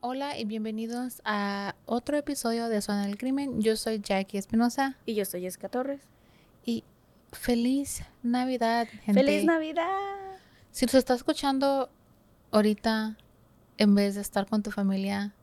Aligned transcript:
Hola 0.00 0.38
y 0.38 0.44
bienvenidos 0.44 1.20
a 1.24 1.74
otro 1.84 2.16
episodio 2.16 2.68
de 2.68 2.80
Zona 2.80 3.06
del 3.06 3.18
Crimen. 3.18 3.60
Yo 3.60 3.74
soy 3.76 3.98
Jackie 3.98 4.38
Espinosa 4.38 4.96
Y 5.04 5.14
yo 5.14 5.24
soy 5.24 5.40
Jessica 5.40 5.68
Torres. 5.68 6.00
y 6.64 6.84
feliz 7.32 8.02
Navidad, 8.22 8.86
gente. 9.04 9.24
¡Feliz 9.24 9.44
Navidad! 9.44 10.38
Si 10.70 10.86
nos 10.86 10.94
estás 10.94 11.16
escuchando 11.16 11.90
ahorita 12.52 13.16
en 13.76 13.94
vez 13.96 14.14
de 14.14 14.20
estar 14.20 14.46
con 14.46 14.62
tu 14.62 14.70
familia, 14.70 15.34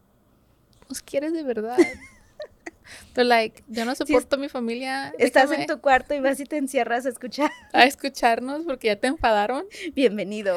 nos 0.88 1.02
quieres 1.02 1.34
de 1.34 1.44
verdad. 1.44 1.78
Pero 3.14 3.28
like, 3.28 3.62
yo 3.68 3.84
no 3.84 3.94
soporto 3.94 4.38
a 4.38 4.40
mi 4.40 4.48
familia. 4.48 5.14
Estás 5.18 5.50
déjame 5.50 5.64
en 5.64 5.68
tu 5.68 5.82
cuarto 5.82 6.14
y 6.14 6.22
vas 6.22 6.40
y 6.40 6.46
te 6.46 6.56
encierras 6.56 7.06
a 7.06 7.10
escuchar. 7.10 7.52
a 7.74 7.84
escucharnos 7.84 8.64
porque 8.64 8.88
ya 8.88 8.96
te 8.96 9.08
enfadaron. 9.08 9.66
Bienvenido. 9.94 10.56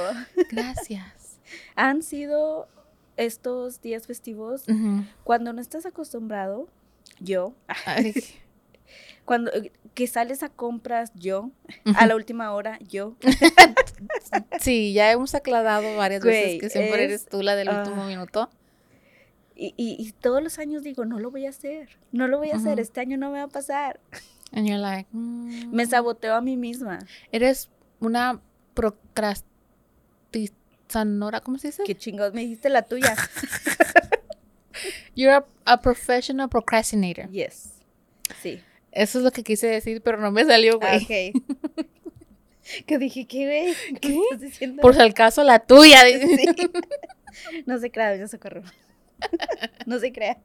Gracias. 0.52 1.40
Han 1.74 2.02
sido 2.02 2.68
estos 3.18 3.80
días 3.82 4.06
festivos 4.06 4.64
cuando 5.24 5.52
no 5.52 5.60
estás 5.60 5.84
acostumbrado, 5.86 6.68
yo, 7.20 7.54
cuando 9.24 9.52
eh, 9.52 9.72
que 9.94 10.06
sales 10.06 10.42
a 10.42 10.48
compras, 10.48 11.12
yo, 11.14 11.50
a 11.96 12.06
la 12.06 12.14
última 12.16 12.52
hora, 12.52 12.78
yo. 12.88 13.14
Sí, 14.60 14.92
ya 14.92 15.10
hemos 15.10 15.34
aclarado 15.34 15.96
varias 15.96 16.22
Güey, 16.22 16.58
veces 16.58 16.60
que 16.60 16.70
siempre 16.70 17.04
es- 17.04 17.10
eres 17.10 17.26
tú 17.26 17.42
la 17.42 17.56
del 17.56 17.68
último 17.68 18.02
ah. 18.02 18.06
minuto. 18.06 18.48
Y, 19.56 19.74
y- 19.76 19.96
y 19.98 20.12
todos 20.12 20.40
los 20.42 20.58
años 20.60 20.84
digo, 20.84 21.04
no 21.04 21.18
lo 21.18 21.32
voy 21.32 21.46
a 21.46 21.48
hacer, 21.50 21.88
no 22.12 22.28
lo 22.28 22.38
voy 22.38 22.50
a 22.50 22.56
hacer, 22.56 22.78
este 22.78 23.00
año 23.00 23.16
no 23.16 23.30
me 23.32 23.38
va 23.38 23.44
a 23.44 23.48
pasar. 23.48 23.98
And 24.52 24.66
you're 24.68 24.80
like, 24.80 25.08
mm. 25.12 25.72
Me 25.72 25.84
saboteo 25.86 26.34
a 26.36 26.40
mí 26.40 26.56
misma. 26.56 27.00
Eres 27.32 27.70
una 27.98 28.40
¿cómo 31.42 31.58
se 31.58 31.68
dice? 31.68 31.82
Qué 31.84 31.94
chingados, 31.96 32.34
me 32.34 32.40
dijiste 32.42 32.68
la 32.68 32.82
tuya. 32.82 33.14
You're 35.14 35.34
a, 35.34 35.44
a 35.64 35.80
professional 35.80 36.48
procrastinator. 36.48 37.28
Yes. 37.30 37.72
Sí. 38.40 38.60
Eso 38.92 39.18
es 39.18 39.24
lo 39.24 39.30
que 39.32 39.42
quise 39.42 39.66
decir, 39.66 40.00
pero 40.02 40.18
no 40.18 40.30
me 40.30 40.44
salió, 40.44 40.78
Ah, 40.82 40.98
güey. 41.08 41.32
ok. 41.32 41.86
que 42.86 42.98
dije, 42.98 43.26
¿qué, 43.26 43.44
güey? 43.44 43.98
¿Qué, 44.00 44.18
estás 44.24 44.40
diciendo? 44.40 44.82
Por 44.82 44.94
si 44.94 45.00
al 45.00 45.14
caso, 45.14 45.44
la 45.44 45.58
tuya. 45.60 46.02
Sí. 47.40 47.62
No 47.66 47.78
se 47.78 47.90
crea, 47.92 48.10
doña 48.10 48.26
Socorro. 48.26 48.62
no 49.86 49.98
se 50.00 50.12
crea. 50.12 50.38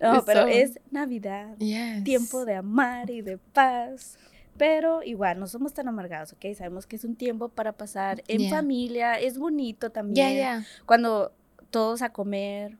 No, 0.00 0.24
pero 0.24 0.46
es 0.46 0.78
Navidad. 0.90 1.56
Yes. 1.58 2.04
Tiempo 2.04 2.44
de 2.46 2.54
amar 2.54 3.10
y 3.10 3.20
de 3.20 3.36
paz. 3.36 4.16
Pero 4.58 5.02
igual, 5.02 5.38
no 5.38 5.46
somos 5.46 5.72
tan 5.72 5.88
amargados, 5.88 6.32
¿ok? 6.32 6.44
Sabemos 6.56 6.86
que 6.86 6.96
es 6.96 7.04
un 7.04 7.16
tiempo 7.16 7.48
para 7.48 7.72
pasar 7.72 8.22
en 8.28 8.38
Yeah. 8.40 8.50
familia. 8.50 9.14
Es 9.20 9.38
bonito 9.38 9.90
también. 9.90 10.28
Ya, 10.30 10.34
ya. 10.34 10.64
Cuando 10.86 11.32
todos 11.70 12.02
a 12.02 12.10
comer. 12.10 12.76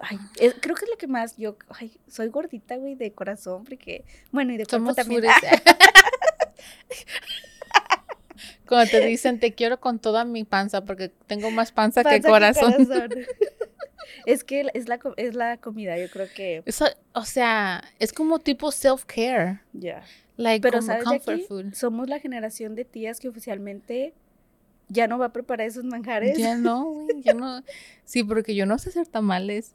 Ay, 0.00 0.18
es- 0.38 0.54
creo 0.60 0.74
que 0.76 0.84
es 0.84 0.90
lo 0.90 0.96
que 0.96 1.06
más 1.06 1.36
yo. 1.36 1.56
Ay, 1.68 1.96
soy 2.08 2.28
gordita, 2.28 2.76
güey, 2.76 2.94
de 2.94 3.12
corazón, 3.12 3.64
porque. 3.64 4.04
Bueno, 4.32 4.52
y 4.52 4.56
de 4.56 4.64
cuerpo 4.66 4.92
Somos 4.92 4.96
también. 4.96 5.24
Cuando 8.66 8.90
te 8.90 9.04
dicen 9.04 9.40
te 9.40 9.52
quiero 9.54 9.80
con 9.80 9.98
toda 9.98 10.24
mi 10.24 10.44
panza 10.44 10.84
porque 10.84 11.08
tengo 11.26 11.50
más 11.50 11.72
panza, 11.72 12.04
que 12.04 12.20
corazón. 12.22 12.72
corazón. 12.86 13.10
es 14.26 14.44
que 14.44 14.70
es 14.74 14.88
la, 14.88 14.98
es 15.16 15.34
la 15.34 15.56
comida, 15.56 15.98
yo 15.98 16.08
creo 16.08 16.28
que. 16.34 16.62
Eso, 16.66 16.86
o 17.12 17.24
sea, 17.24 17.82
es 17.98 18.12
como 18.12 18.38
tipo 18.38 18.70
self-care. 18.70 19.60
Ya. 19.72 20.02
Like 20.40 20.62
Pero 20.62 20.80
¿sabes, 20.82 21.04
Jackie? 21.04 21.42
food. 21.44 21.74
Somos 21.74 22.08
la 22.08 22.18
generación 22.18 22.74
de 22.74 22.84
tías 22.84 23.20
que 23.20 23.28
oficialmente 23.28 24.14
ya 24.88 25.06
no 25.06 25.18
va 25.18 25.26
a 25.26 25.32
preparar 25.32 25.66
esos 25.66 25.84
manjares. 25.84 26.38
Ya 26.38 26.56
no, 26.56 26.84
güey, 26.84 27.22
ya 27.24 27.34
no. 27.34 27.62
Sí, 28.04 28.24
porque 28.24 28.54
yo 28.54 28.64
no 28.66 28.78
sé 28.78 28.88
hacer 28.88 29.06
tamales. 29.06 29.74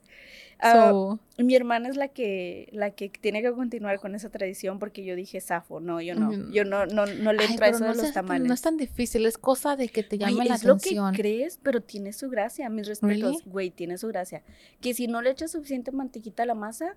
Ah, 0.59 0.89
So, 0.91 1.19
Mi 1.37 1.53
hermana 1.55 1.89
es 1.89 1.97
la 1.97 2.07
que, 2.07 2.69
la 2.71 2.91
que 2.91 3.09
tiene 3.09 3.41
que 3.41 3.51
continuar 3.51 3.99
con 3.99 4.15
esa 4.15 4.29
tradición 4.29 4.79
porque 4.79 5.03
yo 5.03 5.13
dije 5.15 5.39
zafo, 5.41 5.81
no, 5.81 5.99
yo 6.01 6.15
no, 6.15 6.31
yo 6.51 6.63
no, 6.63 6.85
no, 6.85 7.05
no 7.05 7.33
le 7.33 7.43
entro 7.45 7.65
a 7.65 7.69
eso 7.69 7.79
no, 7.85 7.91
de 7.93 8.01
los 8.01 8.13
tamales. 8.13 8.47
no 8.47 8.53
es 8.53 8.61
tan 8.61 8.77
difícil, 8.77 9.25
es 9.25 9.37
cosa 9.37 9.75
de 9.75 9.89
que 9.89 10.01
te 10.01 10.15
Ay, 10.15 10.33
llame 10.33 10.45
la 10.45 10.55
es 10.55 10.63
lo 10.63 10.73
atención. 10.75 11.11
que 11.13 11.21
crees, 11.21 11.59
pero 11.61 11.81
tiene 11.81 12.13
su 12.13 12.29
gracia, 12.29 12.69
mis 12.69 12.87
respetos, 12.87 13.31
Really? 13.33 13.43
güey, 13.45 13.69
tiene 13.69 13.97
su 13.97 14.07
gracia. 14.07 14.43
Que 14.81 14.93
si 14.93 15.07
no 15.07 15.21
le 15.21 15.29
echas 15.31 15.51
suficiente 15.51 15.91
mantequita 15.91 16.43
a 16.43 16.45
la 16.45 16.55
masa, 16.55 16.95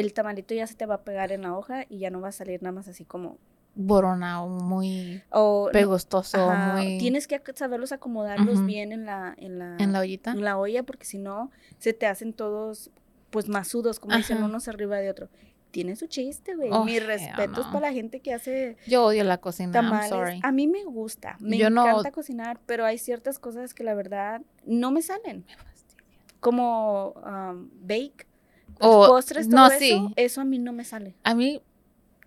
el 0.00 0.12
tamalito 0.12 0.54
ya 0.54 0.66
se 0.66 0.74
te 0.74 0.86
va 0.86 0.96
a 0.96 1.02
pegar 1.02 1.32
en 1.32 1.42
la 1.42 1.56
hoja 1.56 1.84
y 1.88 1.98
ya 1.98 2.10
no 2.10 2.20
va 2.20 2.28
a 2.28 2.32
salir 2.32 2.62
nada 2.62 2.72
más 2.72 2.86
así 2.88 3.04
como... 3.04 3.36
Boronao, 3.74 4.48
muy 4.48 5.22
O, 5.30 5.68
pegostoso, 5.72 6.50
ajá, 6.50 6.72
muy 6.74 6.98
Tienes 6.98 7.26
que 7.28 7.40
saberlos 7.54 7.92
acomodarlos 7.92 8.64
bien 8.66 8.90
en 8.92 9.06
la, 9.06 9.34
en 9.38 9.58
la, 9.58 9.76
en 9.78 9.92
la 9.92 10.00
ollita. 10.00 10.32
en 10.32 10.42
la 10.42 10.58
olla 10.58 10.82
porque 10.82 11.04
si 11.04 11.18
no 11.18 11.50
se 11.78 11.92
te 11.92 12.06
hacen 12.06 12.32
todos 12.32 12.90
pues 13.30 13.48
masudos, 13.48 14.00
como 14.00 14.16
dicen 14.16 14.42
unos 14.42 14.68
arriba 14.68 14.96
de 14.98 15.10
otro. 15.10 15.28
Tiene 15.70 15.96
su 15.96 16.06
chiste, 16.06 16.56
güey. 16.56 16.70
Oh, 16.72 16.84
Mis 16.84 17.04
respetos 17.04 17.66
no. 17.66 17.72
para 17.72 17.88
la 17.88 17.92
gente 17.92 18.20
que 18.20 18.32
hace 18.32 18.76
Yo 18.86 19.04
odio 19.04 19.22
la 19.22 19.36
cocina, 19.38 19.70
I'm 19.74 19.84
tamales. 19.90 20.08
sorry. 20.08 20.40
A 20.42 20.50
mí 20.50 20.66
me 20.66 20.82
gusta, 20.84 21.36
me 21.38 21.58
Yo 21.58 21.68
no- 21.70 21.86
encanta 21.86 22.10
cocinar, 22.10 22.58
pero 22.66 22.84
hay 22.86 22.98
ciertas 22.98 23.38
cosas 23.38 23.74
que 23.74 23.84
la 23.84 23.94
verdad 23.94 24.40
no 24.64 24.90
me 24.90 25.02
salen. 25.02 25.44
Como 26.40 27.12
um, 27.12 27.68
bake, 27.82 28.26
O- 28.80 29.06
postres, 29.08 29.48
todo 29.48 29.56
no, 29.56 29.66
eso, 29.68 29.78
sí. 29.78 30.12
eso 30.16 30.40
a 30.40 30.44
mí 30.44 30.58
no 30.58 30.72
me 30.72 30.84
sale. 30.84 31.14
A 31.24 31.34
mí 31.34 31.60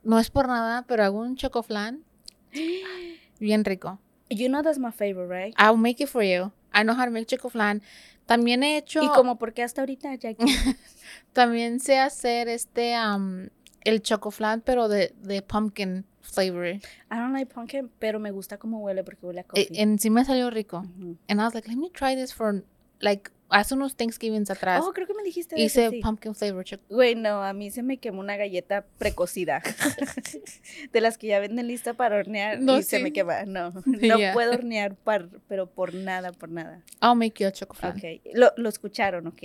no 0.03 0.19
es 0.19 0.29
por 0.29 0.47
nada, 0.47 0.83
pero 0.87 1.03
hago 1.03 1.19
un 1.19 1.35
chocoflan 1.35 2.03
bien 3.39 3.65
rico. 3.65 3.99
You 4.29 4.47
know 4.47 4.61
that's 4.61 4.79
my 4.79 4.91
favorite, 4.91 5.27
right? 5.29 5.53
I'll 5.57 5.77
make 5.77 6.01
it 6.03 6.09
for 6.09 6.23
you. 6.23 6.51
I 6.73 6.83
know 6.83 6.93
how 6.95 7.05
to 7.05 7.11
make 7.11 7.25
chocoflan. 7.27 7.81
También 8.25 8.63
he 8.63 8.77
hecho 8.77 9.01
Y 9.03 9.09
como 9.09 9.37
porque 9.37 9.61
hasta 9.63 9.81
ahorita, 9.81 10.15
Jackie. 10.15 10.45
También 11.33 11.79
sé 11.79 11.97
hacer 11.99 12.47
este, 12.47 12.93
am, 12.95 13.49
el 13.83 14.01
chocoflan, 14.01 14.61
pero 14.61 14.87
de, 14.87 15.13
de 15.21 15.41
pumpkin 15.41 16.05
flavor. 16.21 16.67
I 16.67 16.79
don't 17.09 17.33
like 17.33 17.53
pumpkin, 17.53 17.89
pero 17.99 18.19
me 18.19 18.31
gusta 18.31 18.57
cómo 18.57 18.79
huele 18.79 19.03
porque 19.03 19.25
huele 19.25 19.41
a 19.41 19.43
E- 19.43 19.45
coffee. 19.47 19.81
en 19.81 19.99
sí 19.99 20.09
me 20.09 20.23
salió 20.23 20.49
rico. 20.49 20.77
Ujú. 20.79 21.17
And 21.27 21.41
I 21.41 21.43
was 21.43 21.53
like, 21.53 21.67
let 21.67 21.75
me 21.77 21.89
try 21.89 22.15
this 22.15 22.33
for, 22.33 22.63
like, 22.99 23.31
hace 23.51 23.73
unos 23.75 23.95
Thanksgivings 23.95 24.49
atrás. 24.49 24.83
Oh, 24.85 24.91
creo 24.93 25.05
que 25.05 25.13
me 25.13 25.23
dijiste 25.23 25.59
hice 25.61 25.89
sí. 25.89 25.99
pumpkin 26.01 26.33
flavor 26.33 26.63
choc 26.63 26.81
Güey, 26.89 27.15
no, 27.15 27.43
a 27.43 27.53
mí 27.53 27.69
se 27.69 27.83
me 27.83 27.97
quemó 27.97 28.19
una 28.21 28.35
galleta 28.37 28.85
precocida. 28.97 29.61
de 30.91 31.01
las 31.01 31.17
que 31.17 31.27
ya 31.27 31.39
venden 31.39 31.67
lista 31.67 31.93
para 31.93 32.17
hornear 32.17 32.59
No, 32.59 32.77
y 32.79 32.83
se 32.83 32.99
me 32.99 33.05
sí. 33.09 33.11
quema. 33.13 33.45
No, 33.45 33.71
no 33.85 34.17
puedo 34.33 34.53
hornear, 34.53 34.95
par- 34.95 35.29
pero 35.47 35.67
por 35.69 35.93
nada, 35.93 36.31
por 36.31 36.49
nada. 36.49 36.81
I'll 37.01 37.15
make 37.15 37.41
you 37.43 37.47
a 37.47 37.51
chocoflan. 37.51 37.97
Ok, 37.97 38.03
lo, 38.33 38.51
lo 38.57 38.69
escucharon, 38.69 39.27
¿ok? 39.27 39.41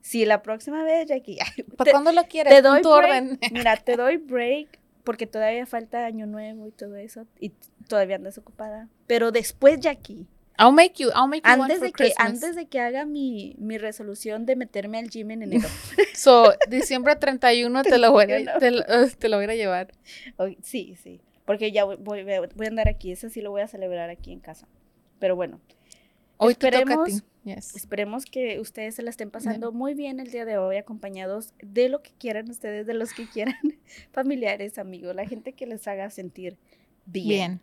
Si 0.00 0.24
la 0.24 0.42
próxima 0.42 0.82
vez, 0.82 1.06
Jackie, 1.08 1.38
¿Para 1.76 1.92
cuándo 1.92 2.12
lo 2.12 2.24
quieres? 2.24 2.52
te 2.52 2.62
doy 2.62 2.82
tu 2.82 2.88
break. 2.94 3.04
orden. 3.04 3.38
Mira, 3.52 3.76
te 3.76 3.96
doy 3.96 4.16
break 4.16 4.80
porque 5.04 5.26
todavía 5.26 5.64
falta 5.66 6.04
año 6.06 6.26
nuevo 6.26 6.66
y 6.66 6.70
todo 6.72 6.96
eso 6.96 7.26
y 7.40 7.50
todavía 7.88 8.16
andas 8.16 8.38
ocupada. 8.38 8.88
Pero 9.06 9.30
después, 9.32 9.78
Jackie, 9.80 10.26
I'll 10.58 10.72
make 10.72 10.94
you, 11.02 11.08
I'll 11.14 11.26
make 11.28 11.46
you 11.46 11.52
one 11.52 11.62
Antes 11.64 11.78
for 11.78 11.86
de, 11.86 11.92
que, 11.92 12.04
Christmas. 12.04 12.26
antes 12.28 12.56
de 12.56 12.66
que 12.66 12.78
haga 12.80 13.04
mi, 13.06 13.54
mi 13.58 13.78
resolución 13.78 14.44
de 14.46 14.56
meterme 14.56 14.98
al 14.98 15.08
gym 15.10 15.30
en 15.30 15.42
enero. 15.42 15.68
So, 16.14 16.52
diciembre 16.68 17.16
31 17.16 17.82
te 17.82 17.98
lo 17.98 18.12
voy 18.12 18.24
a, 18.24 18.26
31. 18.26 18.58
te 18.60 18.70
lo, 18.70 18.80
eh, 18.82 19.10
te 19.18 19.28
lo 19.28 19.36
voy 19.38 19.46
a 19.46 19.54
llevar. 19.54 19.92
Ok, 20.36 20.50
sí, 20.62 20.94
sí. 21.02 21.20
Porque 21.44 21.72
ya 21.72 21.84
voy, 21.84 21.96
voy, 21.96 22.22
voy 22.22 22.66
a 22.66 22.68
andar 22.68 22.88
aquí. 22.88 23.10
Ese 23.12 23.28
sí 23.30 23.40
lo 23.40 23.50
voy 23.50 23.62
a 23.62 23.66
celebrar 23.66 24.10
aquí 24.10 24.32
en 24.32 24.38
casa. 24.40 24.68
Pero 25.18 25.34
bueno, 25.36 25.60
Hoy 26.36 26.54
te 26.54 26.70
toca 26.70 26.78
a 26.78 26.80
Esperemos- 26.82 27.06
ti. 27.20 27.22
Yes. 27.44 27.74
esperemos 27.74 28.24
que 28.24 28.60
ustedes 28.60 28.94
se 28.94 29.02
la 29.02 29.10
estén 29.10 29.30
pasando 29.32 29.72
muy 29.72 29.94
bien 29.94 30.20
el 30.20 30.30
día 30.30 30.44
de 30.44 30.58
hoy, 30.58 30.76
acompañados 30.76 31.54
de 31.60 31.88
lo 31.88 32.00
que 32.00 32.12
quieran 32.16 32.48
ustedes, 32.48 32.86
de 32.86 32.94
los 32.94 33.12
que 33.14 33.28
quieran, 33.28 33.56
familiares, 34.12 34.78
amigos, 34.78 35.14
la 35.16 35.26
gente 35.26 35.52
que 35.52 35.66
les 35.66 35.88
haga 35.88 36.08
sentir 36.10 36.56
bien. 37.04 37.28
Bien. 37.28 37.60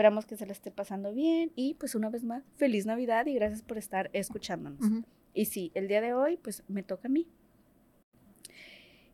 Esperamos 0.00 0.24
que 0.24 0.34
se 0.38 0.46
la 0.46 0.52
esté 0.52 0.70
pasando 0.70 1.12
bien 1.12 1.52
y 1.56 1.74
pues 1.74 1.94
una 1.94 2.08
vez 2.08 2.24
más, 2.24 2.42
feliz 2.56 2.86
Navidad 2.86 3.26
y 3.26 3.34
gracias 3.34 3.60
por 3.60 3.76
estar 3.76 4.08
escuchándonos. 4.14 4.80
Ujú. 4.80 5.04
Y 5.34 5.44
sí, 5.44 5.72
el 5.74 5.88
día 5.88 6.00
de 6.00 6.14
hoy 6.14 6.38
pues 6.38 6.62
me 6.68 6.82
toca 6.82 7.08
a 7.08 7.10
mí. 7.10 7.28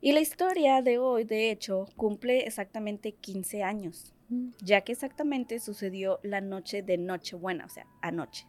Y 0.01 0.13
la 0.13 0.21
historia 0.21 0.83
de 0.83 0.99
hoy, 0.99 1.25
de 1.25 1.51
hecho, 1.51 1.87
cumple 1.97 2.47
exactamente 2.47 3.11
15 3.11 3.65
años, 3.65 4.15
ya 4.63 4.83
que 4.83 4.93
exactamente 4.93 5.59
sucedió 5.59 6.21
la 6.23 6.41
noche 6.41 6.83
de 6.83 6.99
Nochebuena, 6.99 7.65
o 7.65 7.69
sea, 7.69 7.89
anoche, 8.01 8.47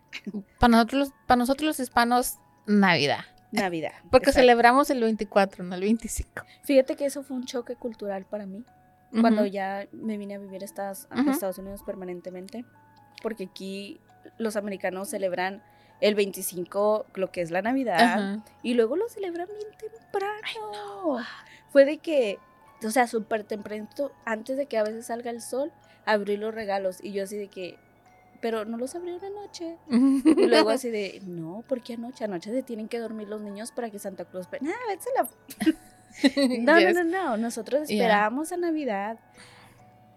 Para 0.60 0.70
nosotros, 0.70 1.14
para 1.26 1.40
nosotros 1.40 1.66
los 1.66 1.80
hispanos, 1.80 2.38
Navidad. 2.68 3.22
Navidad. 3.52 3.94
Porque 4.12 4.30
Exacto. 4.30 4.42
celebramos 4.42 4.92
el 4.92 5.02
24, 5.02 5.64
no 5.64 5.74
el 5.74 5.82
25. 5.82 6.44
Fíjate 6.66 6.96
que 6.96 7.06
eso 7.08 7.24
fue 7.24 7.36
un 7.36 7.46
choque 7.46 7.76
cultural 7.76 8.28
para 8.28 8.46
mí, 8.46 8.64
cuando 9.12 9.44
Ujú. 9.44 9.52
ya 9.52 9.88
me 9.92 10.18
vine 10.18 10.36
a 10.36 10.40
vivir 10.40 10.62
a 10.62 10.66
Estados, 10.66 11.08
Unidos 11.58 11.82
permanentemente, 11.86 12.66
porque 13.22 13.46
aquí 13.46 14.00
los 14.38 14.56
americanos 14.56 15.10
celebran 15.10 15.64
el 16.02 16.16
25, 16.16 17.06
lo 17.16 17.32
que 17.32 17.42
es 17.42 17.52
la 17.52 17.62
Navidad, 17.62 18.00
Ajá. 18.00 18.44
Y 18.62 18.74
luego 18.74 18.96
lo 18.96 19.10
celebran 19.10 19.48
bien 19.48 19.70
temprano. 19.78 21.26
Fue 21.70 21.86
de 21.86 21.98
que, 21.98 22.38
o 22.84 22.92
sea, 22.92 23.08
súper 23.08 23.44
temprano, 23.44 23.88
antes 24.26 24.58
de 24.58 24.68
que 24.68 24.78
a 24.78 24.84
veces 24.84 25.08
salga 25.08 25.32
el 25.32 25.42
sol, 25.42 25.72
abrí 26.06 26.38
los 26.38 26.54
regalos. 26.54 27.04
Y 27.04 27.14
yo 27.14 27.24
así 27.24 27.38
de 27.38 27.48
que, 27.48 27.78
pero 28.42 28.66
no 28.66 28.78
los 28.78 28.96
abrí 28.96 29.12
una 29.12 29.30
noche. 29.30 29.78
Y 29.90 30.48
luego 30.48 30.70
así 30.70 30.90
de, 30.90 31.22
no, 31.26 31.64
¿por 31.68 31.82
qué 31.82 31.94
anoche? 31.94 32.26
Anoche 32.26 32.52
se 32.52 32.64
tienen 32.64 32.88
que 32.88 33.00
dormir 33.00 33.28
los 33.28 33.42
niños 33.42 33.72
para 33.72 33.90
que 33.90 34.00
Santa 34.00 34.26
Claus... 34.26 34.50
ve-". 34.50 34.60
Ah, 34.62 34.76
vete 34.88 35.06
a 35.18 35.24
la 35.24 35.78
no, 36.62 36.80
Yes. 36.80 36.96
no, 36.96 37.04
no, 37.04 37.10
no. 37.32 37.38
Nosotros 37.38 37.88
Yeah. 37.90 38.06
esperamos 38.06 38.52
a 38.52 38.58
Navidad 38.58 39.20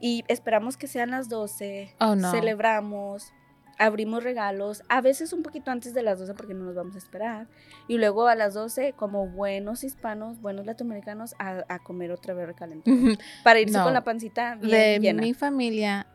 y 0.00 0.25
esperamos 0.29 0.76
que 0.76 0.87
sean 0.87 1.11
las 1.11 1.29
12. 1.29 1.94
Oh, 2.00 2.14
no. 2.17 2.31
Celebramos, 2.31 3.32
abrimos 3.79 4.23
regalos, 4.25 4.82
a 4.88 5.00
veces 5.00 5.32
un 5.32 5.43
poquito 5.43 5.70
antes 5.70 5.94
de 5.94 6.02
las 6.02 6.19
12 6.19 6.35
porque 6.35 6.55
no 6.55 6.64
nos 6.64 6.75
vamos 6.75 6.94
a 6.94 6.99
esperar. 6.99 7.47
Y 7.88 7.99
luego 7.99 8.26
a 8.29 8.35
las 8.35 8.55
12, 8.55 8.93
como 8.94 9.26
buenos 9.29 9.85
hispanos, 9.85 10.41
buenos 10.41 10.67
latinoamericanos, 10.67 11.35
a, 11.38 11.64
a 11.69 11.79
comer 11.81 12.12
otra 12.12 12.35
vez 12.35 12.47
recalentado. 12.47 12.97
Para 13.44 13.61
irse 13.61 13.76
No. 13.76 13.85
con 13.85 13.93
la 13.94 14.05
pancita 14.05 14.55
bien 14.56 14.70
De 14.70 14.99
llena. 15.00 15.23
mi 15.23 15.35
familia, 15.35 16.06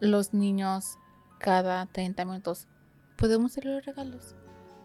los 0.00 0.32
niños, 0.34 0.96
cada 1.38 1.86
30 1.86 2.24
minutos, 2.24 2.66
podemos 3.16 3.56
ir 3.58 3.66
a 3.68 3.70
los 3.72 3.84
regalos. 3.86 4.34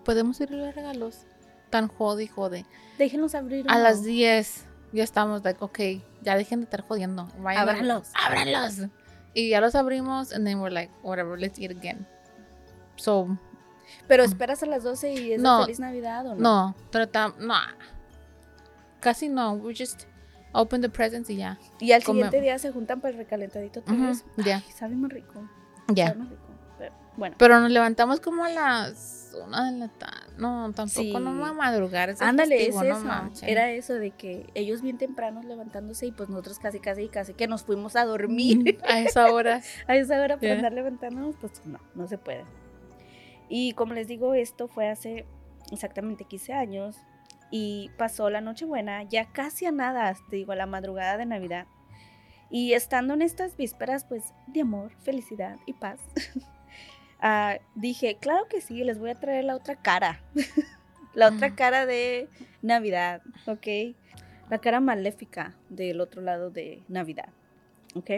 Podemos 0.06 0.40
ir 0.42 0.50
a 0.52 0.56
los 0.56 0.76
regalos. 0.76 1.26
Tan 1.74 1.88
jode 1.88 2.24
y 2.26 2.28
jode. 2.28 2.66
Déjenlos 3.00 3.34
abrir. 3.34 3.66
A 3.68 3.80
las 3.80 4.04
10 4.04 4.66
ya 4.92 5.04
estamos, 5.04 5.44
like, 5.44 5.58
ok, 5.60 5.80
ya 6.22 6.36
dejen 6.38 6.60
de 6.60 6.66
estar 6.66 6.82
jodiendo. 6.82 7.28
Vayan 7.40 7.68
Ábranlos. 7.68 8.12
Ábranlos. 8.14 8.90
Y 9.34 9.50
ya 9.50 9.60
los 9.60 9.74
abrimos, 9.74 10.32
and 10.34 10.46
then 10.46 10.60
we're 10.60 10.72
like, 10.72 10.94
whatever, 11.02 11.36
let's 11.40 11.58
eat 11.58 11.72
again. 11.72 12.06
So, 12.96 13.28
Pero 14.08 14.24
esperas 14.24 14.62
a 14.62 14.68
las 14.68 14.84
12 14.84 15.14
y 15.14 15.34
es 15.34 15.42
No. 15.42 15.62
feliz 15.64 15.80
Navidad 15.80 16.28
o 16.28 16.36
no. 16.36 16.42
no, 16.42 16.76
tratamos, 16.92 17.40
no. 17.40 17.56
Casi 19.00 19.28
no, 19.30 19.54
we 19.54 19.74
just 19.74 20.04
open 20.54 20.82
the 20.82 20.90
presents 20.90 21.30
y 21.32 21.38
ya. 21.38 21.58
Y 21.80 21.92
al 21.92 22.04
Come- 22.04 22.20
siguiente 22.20 22.42
día 22.42 22.60
se 22.60 22.72
juntan 22.72 23.02
para 23.02 23.14
el 23.14 23.18
recalentadito 23.18 23.80
Ujú, 23.82 23.96
vez. 24.10 24.24
ya. 24.38 24.58
Ay, 24.58 24.72
sabe 24.74 24.96
muy 24.96 25.10
rico. 25.10 25.50
Ya. 25.88 26.14
Pero, 26.14 26.26
bueno. 27.18 27.36
Pero 27.40 27.60
nos 27.60 27.72
levantamos 27.72 28.20
como 28.20 28.44
a 28.44 28.50
las 28.50 29.20
una 29.48 29.72
de 29.72 29.80
la 29.80 29.88
tarde. 29.88 30.34
No, 30.38 30.72
tampoco 30.74 31.02
Sí. 31.02 31.12
no 31.14 31.20
vamos 31.24 31.50
a 31.50 31.54
madrugar. 31.54 32.10
es 32.12 32.22
Ándale, 32.22 32.56
es 32.68 32.76
festivo, 32.76 32.84
no 33.00 33.32
eso. 33.34 33.46
Era 33.48 33.72
eso 33.72 33.96
de 33.96 34.12
que 34.12 34.46
ellos 34.54 34.82
bien 34.84 34.98
tempranos 35.00 35.46
levantándose 35.46 36.06
y 36.06 36.12
pues 36.12 36.30
nosotros 36.30 36.60
casi, 36.60 36.80
casi, 36.80 37.08
casi 37.10 37.34
que 37.34 37.48
nos 37.48 37.64
fuimos 37.64 37.96
a 37.96 38.06
dormir 38.06 38.80
a 38.88 39.00
esa 39.00 39.32
hora. 39.34 39.62
a 39.88 39.96
esa 39.96 40.22
hora 40.22 40.36
para 40.36 40.48
Yeah. 40.48 40.56
andar 40.58 40.74
levantándonos, 40.74 41.36
pues 41.38 41.66
no, 41.66 41.80
no 41.96 42.08
se 42.08 42.18
puede. 42.20 42.46
Y 43.50 43.74
como 43.74 43.94
les 43.94 44.08
digo, 44.08 44.34
esto 44.36 44.68
fue 44.68 44.90
hace 44.90 45.26
exactamente 45.72 46.26
15 46.26 46.54
años 46.54 46.96
y 47.52 47.90
pasó 47.98 48.30
la 48.30 48.42
Nochebuena, 48.42 49.04
ya 49.04 49.32
casi 49.32 49.66
a 49.66 49.72
nada, 49.72 50.16
te 50.30 50.36
digo, 50.38 50.52
a 50.54 50.56
la 50.56 50.66
madrugada 50.66 51.18
de 51.18 51.26
Navidad. 51.26 51.68
Y 52.50 52.74
estando 52.74 53.14
en 53.16 53.22
estas 53.24 53.58
vísperas, 53.58 54.06
pues, 54.06 54.34
de 54.48 54.62
amor, 54.62 54.92
felicidad 55.04 55.58
y 55.66 55.74
paz, 55.74 56.00
ah, 57.24 57.58
dije, 57.74 58.18
claro 58.22 58.48
que 58.48 58.62
sí, 58.62 58.84
les 58.84 59.00
voy 59.00 59.10
a 59.10 59.16
traer 59.16 59.46
la 59.46 59.56
otra 59.56 59.76
cara. 59.76 60.22
la 61.16 61.30
otra 61.30 61.56
cara 61.56 61.88
de 61.88 62.28
Navidad, 62.62 63.22
¿ok? 63.48 63.96
La 64.50 64.60
cara 64.60 64.80
maléfica 64.80 65.56
del 65.70 66.00
otro 66.02 66.22
lado 66.22 66.52
de 66.52 66.84
Navidad, 66.88 67.30
¿ok? 67.96 68.12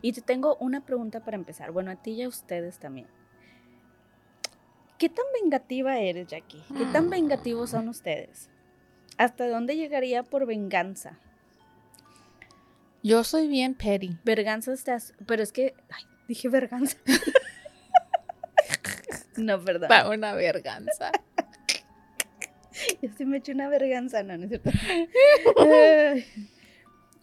Y 0.00 0.12
te 0.12 0.22
tengo 0.22 0.56
una 0.60 0.80
pregunta 0.86 1.20
para 1.20 1.36
empezar. 1.36 1.72
Bueno, 1.72 1.90
a 1.90 1.96
ti 1.96 2.12
y 2.12 2.22
a 2.22 2.28
ustedes 2.28 2.78
también. 2.78 3.08
¿Qué 4.98 5.08
tan 5.10 5.24
vengativa 5.42 5.98
eres, 5.98 6.26
Jackie? 6.28 6.62
¿Qué 6.78 6.84
tan 6.92 7.08
Mm. 7.08 7.10
vengativos 7.10 7.70
son 7.70 7.88
ustedes? 7.88 8.48
¿Hasta 9.18 9.46
dónde 9.48 9.76
llegaría 9.76 10.22
por 10.22 10.46
venganza? 10.46 11.18
Yo 13.02 13.22
soy 13.24 13.46
bien 13.48 13.74
petty. 13.74 14.16
Verganza 14.24 14.72
estás. 14.72 15.14
Pero 15.26 15.42
es 15.42 15.52
que. 15.52 15.74
Ay, 15.90 16.04
dije 16.28 16.48
verganza. 16.48 16.96
no, 19.36 19.60
perdón. 19.62 19.88
Pa' 19.88 20.08
una 20.08 20.34
verganza. 20.34 21.12
Yo 23.02 23.08
sí 23.16 23.24
me 23.24 23.38
eché 23.38 23.52
una 23.52 23.68
verganza, 23.68 24.22
no, 24.22 24.36
no 24.36 24.44
es 24.44 24.48
cierto. 24.50 24.70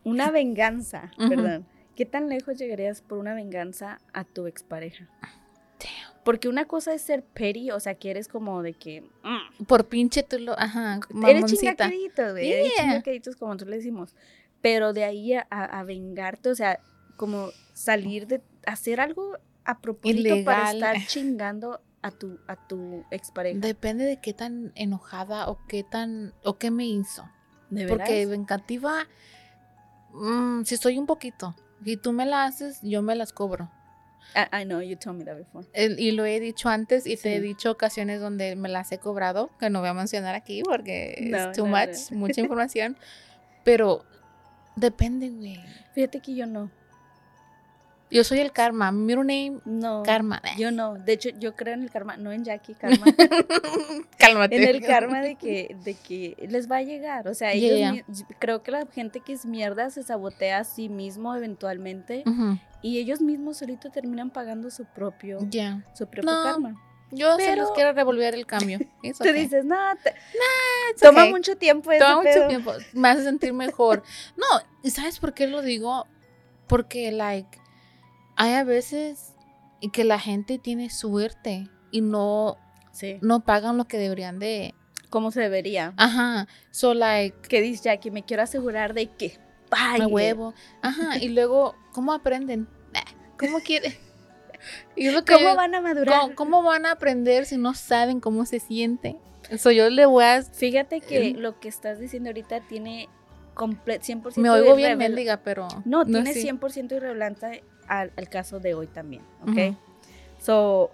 Una 0.05 0.31
venganza, 0.31 1.11
perdón. 1.17 1.65
¿Qué 1.95 2.05
tan 2.05 2.27
lejos 2.27 2.57
llegarías 2.57 3.01
por 3.01 3.19
una 3.19 3.33
venganza 3.33 3.99
a 4.13 4.23
tu 4.25 4.47
expareja? 4.47 5.07
Damn. 5.21 6.23
Porque 6.25 6.49
una 6.49 6.65
cosa 6.65 6.93
es 6.93 7.01
ser 7.01 7.23
petty, 7.23 7.71
o 7.71 7.79
sea, 7.79 7.95
que 7.95 8.09
eres 8.11 8.27
como 8.27 8.63
de 8.63 8.73
que. 8.73 9.01
mm, 9.23 9.63
Por 9.65 9.87
pinche 9.87 10.23
tú 10.23 10.39
lo. 10.39 10.59
Ajá, 10.59 10.95
eres 10.95 11.09
mamoncita. 11.13 11.61
chingaqueritos, 11.87 12.31
güey. 12.31 12.51
Eres 12.51 12.71
Yeah. 12.75 12.83
chingaqueritos, 12.85 13.35
como 13.35 13.55
tú 13.57 13.65
le 13.65 13.77
decimos. 13.77 14.15
Pero 14.61 14.91
de 14.93 15.03
ahí 15.03 15.33
a, 15.35 15.45
a- 15.49 15.79
a 15.79 15.83
vengarte, 15.83 16.49
o 16.49 16.55
sea, 16.55 16.79
como 17.15 17.49
salir 17.73 18.27
de. 18.27 18.41
hacer 18.65 18.99
algo 18.99 19.37
a 19.65 19.79
propósito 19.79 20.35
para 20.43 20.71
estar 20.71 20.97
chingando 21.07 21.81
a 22.03 22.11
tu, 22.11 22.37
a 22.47 22.55
tu 22.67 23.03
expareja. 23.11 23.59
Depende 23.59 24.03
de 24.05 24.19
qué 24.21 24.33
tan 24.33 24.71
enojada 24.75 25.49
o 25.49 25.57
qué 25.67 25.83
tan. 25.83 26.33
o 26.43 26.57
qué 26.59 26.69
me 26.69 26.85
hizo. 26.85 27.27
¿De 27.69 27.87
Porque 27.87 28.25
vengativa. 28.27 29.07
mm, 30.13 30.63
si 30.63 30.77
soy 30.77 30.97
un 30.99 31.05
poquito. 31.05 31.55
Y 31.83 31.97
tú 31.97 32.13
me 32.13 32.25
la 32.25 32.45
haces, 32.45 32.79
yo 32.81 33.01
me 33.01 33.15
las 33.15 33.33
cobro. 33.33 33.69
I, 34.35 34.61
I 34.61 34.65
know, 34.65 34.81
you 34.81 34.95
told 34.95 35.17
me 35.17 35.25
that 35.25 35.35
before. 35.37 35.67
El- 35.73 35.99
y 35.99 36.11
lo 36.11 36.25
he 36.25 36.39
dicho 36.39 36.69
antes 36.69 37.05
y 37.05 37.17
te 37.17 37.35
he 37.35 37.39
Sí. 37.41 37.43
dicho 37.47 37.71
ocasiones 37.71 38.19
donde 38.21 38.55
me 38.55 38.69
las 38.69 38.91
he 38.91 38.97
cobrado, 38.97 39.49
que 39.59 39.69
no 39.69 39.79
voy 39.81 39.89
a 39.89 39.93
mencionar 39.93 40.33
aquí 40.35 40.63
porque 40.63 41.27
No, 41.29 41.37
es 41.37 41.57
too 41.57 41.67
no, 41.67 41.77
much, 41.77 42.11
no. 42.11 42.17
mucha 42.19 42.41
información. 42.41 42.97
Pero 43.63 44.05
depende, 44.75 45.29
güey. 45.29 45.59
Fíjate 45.93 46.19
que 46.21 46.35
yo 46.35 46.47
no. 46.47 46.71
Yo 48.13 48.23
soy 48.23 48.39
el 48.39 48.51
karma. 48.51 48.91
Mi 48.91 49.15
middle 49.15 49.23
name, 49.23 49.59
No. 49.65 50.03
karma. 50.03 50.41
Yo 50.57 50.71
no. 50.71 50.93
De 50.95 51.13
hecho, 51.13 51.29
yo 51.39 51.55
creo 51.55 51.73
en 51.73 51.83
el 51.83 51.89
karma, 51.91 52.15
no 52.17 52.31
en 52.31 52.43
Jackie, 52.45 52.73
karma. 52.79 53.05
Cálmate. 54.17 54.55
en 54.55 54.63
el 54.75 54.81
karma 54.81 55.21
de 55.21 55.35
que, 55.35 55.75
de 55.83 55.93
que 55.95 56.35
les 56.49 56.69
va 56.71 56.77
a 56.77 56.81
llegar. 56.83 57.27
O 57.27 57.33
sea, 57.33 57.51
ellos 57.53 57.77
Yeah. 57.77 58.03
creo 58.39 58.63
que 58.63 58.71
la 58.71 58.85
gente 58.85 59.19
que 59.19 59.33
es 59.33 59.45
mierda 59.45 59.89
se 59.89 60.03
sabotea 60.03 60.59
a 60.59 60.63
sí 60.63 60.89
mismo 60.89 61.35
eventualmente. 61.35 62.23
Y 62.81 62.99
ellos 62.99 63.21
mismos 63.21 63.57
solitos 63.57 63.91
terminan 63.91 64.29
pagando 64.29 64.69
su 64.69 64.85
propio, 64.85 65.39
Ya. 65.49 65.83
su 65.93 66.05
propio 66.07 66.31
No, 66.31 66.43
karma. 66.43 66.75
Yo 67.11 67.35
se 67.37 67.45
Pero- 67.45 67.61
los 67.63 67.71
quiero 67.71 67.93
revolver 67.93 68.33
el 68.33 68.45
cambio. 68.45 68.79
Okay. 69.19 69.33
dices, 69.33 69.63
no, 69.65 69.75
te- 70.03 70.15
It's 70.91 71.01
toma 71.01 71.21
okay. 71.21 71.31
mucho 71.31 71.55
tiempo 71.57 71.91
ese 71.91 72.03
Toma 72.03 72.17
mucho 72.17 72.29
pedo". 72.33 72.47
tiempo. 72.47 72.71
Me 72.93 73.09
hace 73.09 73.23
sentir 73.23 73.53
mejor. 73.53 74.01
No, 74.35 74.45
¿y 74.81 74.89
sabes 74.89 75.19
por 75.19 75.33
qué 75.33 75.45
lo 75.47 75.61
digo? 75.61 76.07
Porque, 76.67 77.11
like, 77.11 77.59
hay 78.35 78.53
a 78.53 78.63
veces 78.63 79.33
que 79.91 80.03
la 80.03 80.19
gente 80.19 80.59
tiene 80.59 80.89
suerte 80.89 81.69
y 81.91 82.01
no, 82.01 82.57
Sí. 82.91 83.17
no 83.21 83.41
pagan 83.43 83.77
lo 83.77 83.85
que 83.85 83.97
deberían 83.97 84.39
de. 84.39 84.73
¿Cómo 85.09 85.31
se 85.31 85.41
debería? 85.41 85.93
Ajá. 85.97 86.47
So, 86.71 86.93
like, 86.93 87.37
¿Qué 87.47 87.61
dice 87.61 87.83
Jackie? 87.85 88.09
Me 88.11 88.23
quiero 88.23 88.43
asegurar 88.43 88.93
de 88.93 89.07
que 89.07 89.37
me 89.37 89.69
pague. 89.69 90.05
huevo. 90.05 90.53
Ajá. 90.81 91.17
Y 91.21 91.29
luego, 91.29 91.75
¿cómo 91.91 92.13
aprenden? 92.13 92.67
¿Cómo 93.37 93.59
quiere? 93.59 93.97
Y 94.95 95.09
lo 95.11 95.25
que- 95.25 95.33
¿Cómo 95.33 95.55
van 95.55 95.75
a 95.75 95.81
madurar? 95.81 96.21
¿Cómo, 96.21 96.35
cómo 96.35 96.63
van 96.63 96.85
a 96.85 96.91
aprender 96.91 97.45
si 97.45 97.57
no 97.57 97.73
saben 97.73 98.21
cómo 98.21 98.45
se 98.45 98.59
siente? 98.61 99.17
Eso 99.49 99.71
yo 99.71 99.89
le 99.89 100.05
voy 100.05 100.23
a... 100.23 100.41
Fíjate 100.41 101.01
que 101.01 101.27
Em. 101.31 101.37
lo 101.37 101.59
que 101.59 101.67
estás 101.67 101.99
diciendo 101.99 102.29
ahorita 102.29 102.61
tiene 102.67 103.09
comple- 103.55 103.99
100% 103.99 104.37
Me 104.37 104.49
oigo 104.49 104.71
de 104.71 104.77
bien 104.77 104.97
mendiga, 104.97 105.41
pero... 105.43 105.67
No, 105.83 106.05
tiene 106.05 106.29
así. 106.29 106.47
100% 106.47 106.95
irrelevante 106.95 107.63
al, 107.87 108.11
al 108.15 108.29
caso 108.29 108.59
de 108.59 108.73
hoy 108.73 108.87
también, 108.87 109.23
¿ok? 109.41 109.49
Ujú. 109.49 109.77
So, 110.39 110.91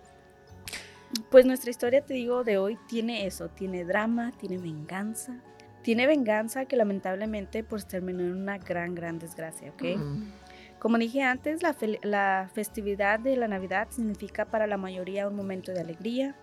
pues 1.31 1.46
nuestra 1.46 1.72
historia, 1.72 2.05
te 2.05 2.13
digo, 2.13 2.43
de 2.43 2.58
hoy 2.58 2.77
tiene 2.88 3.25
eso, 3.25 3.50
tiene 3.50 3.84
drama, 3.84 4.31
tiene 4.39 4.58
venganza, 4.58 5.39
tiene 5.81 6.05
venganza 6.05 6.65
que 6.65 6.75
lamentablemente 6.75 7.63
pues 7.63 7.88
terminó 7.88 8.22
en 8.22 8.34
una 8.34 8.58
gran, 8.58 8.93
gran 8.93 9.17
desgracia, 9.17 9.72
¿ok? 9.72 10.00
Como 10.77 10.98
dije 10.98 11.24
antes, 11.24 11.62
la, 11.63 11.75
la 12.03 12.50
festividad 12.53 13.19
de 13.19 13.36
la 13.36 13.48
Navidad 13.48 13.88
significa 13.89 14.46
para 14.46 14.67
la 14.67 14.77
mayoría 14.77 15.27
un 15.27 15.36
momento 15.36 15.74
de 15.74 15.81
alegría. 15.81 16.36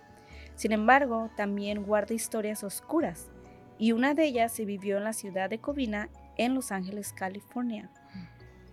Sin 0.56 0.72
embargo, 0.72 1.30
también 1.36 1.84
guarda 1.84 2.14
historias 2.14 2.64
oscuras, 2.64 3.30
y 3.78 3.92
una 3.92 4.14
de 4.14 4.24
ellas 4.24 4.52
se 4.52 4.64
vivió 4.64 4.96
en 4.96 5.04
la 5.04 5.12
ciudad 5.12 5.50
de 5.50 5.58
Covina, 5.58 6.08
en 6.38 6.54
Los 6.54 6.72
Ángeles, 6.72 7.12
California, 7.12 7.90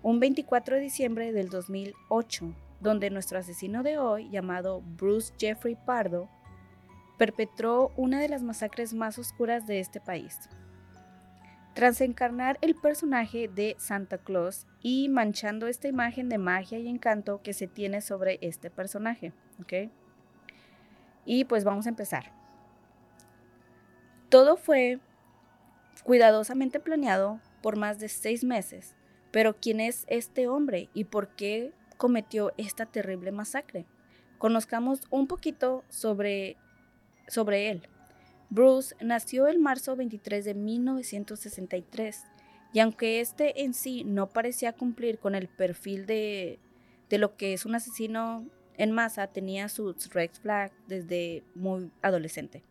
un 0.03 0.19
24 0.19 0.75
de 0.75 0.81
diciembre 0.81 1.31
del 1.31 1.49
2008, 1.49 2.53
donde 2.81 3.09
nuestro 3.09 3.39
asesino 3.39 3.83
de 3.83 3.97
hoy, 3.97 4.29
llamado 4.29 4.81
Bruce 4.81 5.33
Jeffrey 5.39 5.75
Pardo, 5.75 6.29
perpetró 7.17 7.93
una 7.95 8.19
de 8.19 8.27
las 8.27 8.43
masacres 8.43 8.93
más 8.93 9.17
oscuras 9.17 9.65
de 9.65 9.79
este 9.79 10.01
país. 10.01 10.37
Tras 11.73 12.01
encarnar 12.01 12.59
el 12.61 12.75
personaje 12.75 13.47
de 13.47 13.77
Santa 13.79 14.17
Claus 14.17 14.67
y 14.81 15.07
manchando 15.07 15.67
esta 15.67 15.87
imagen 15.87 16.27
de 16.27 16.37
magia 16.37 16.77
y 16.79 16.89
encanto 16.89 17.41
que 17.41 17.53
se 17.53 17.67
tiene 17.67 18.01
sobre 18.01 18.39
este 18.41 18.69
personaje. 18.69 19.31
Y 21.25 21.45
pues 21.45 21.63
vamos 21.63 21.85
a 21.85 21.89
empezar. 21.89 22.33
Todo 24.27 24.57
fue 24.57 24.99
cuidadosamente 26.03 26.81
planeado 26.81 27.39
por 27.61 27.77
más 27.77 27.99
de 27.99 28.09
seis 28.09 28.43
meses, 28.43 28.95
pero 29.33 29.55
¿quién 29.59 29.79
es 29.79 30.05
este 30.07 30.47
hombre 30.47 30.89
y 30.93 31.05
por 31.05 31.29
qué 31.29 31.73
cometió 31.97 32.53
esta 32.55 32.85
terrible 32.85 33.31
masacre? 33.31 33.87
Conozcamos 34.37 35.01
un 35.09 35.25
poquito 35.25 35.83
sobre, 35.89 36.55
sobre 37.27 37.71
él. 37.71 37.89
Bruce 38.51 38.95
nació 39.01 39.47
el 39.47 39.57
marzo 39.57 39.95
23 39.95 40.45
de 40.45 40.53
1963 40.53 42.23
y 42.73 42.79
aunque 42.79 43.21
este 43.21 43.63
en 43.63 43.73
sí 43.73 44.03
no 44.03 44.29
parecía 44.29 44.73
cumplir 44.73 45.17
con 45.17 45.33
el 45.33 45.47
perfil 45.47 46.05
de, 46.05 46.59
de 47.09 47.17
lo 47.17 47.35
que 47.35 47.53
es 47.53 47.65
un 47.65 47.73
asesino 47.73 48.45
en 48.77 48.91
masa, 48.91 49.25
tenía 49.25 49.67
sus 49.67 50.13
red 50.13 50.29
flags 50.43 50.75
desde 50.87 51.43
muy 51.55 51.89
adolescente. 52.03 52.61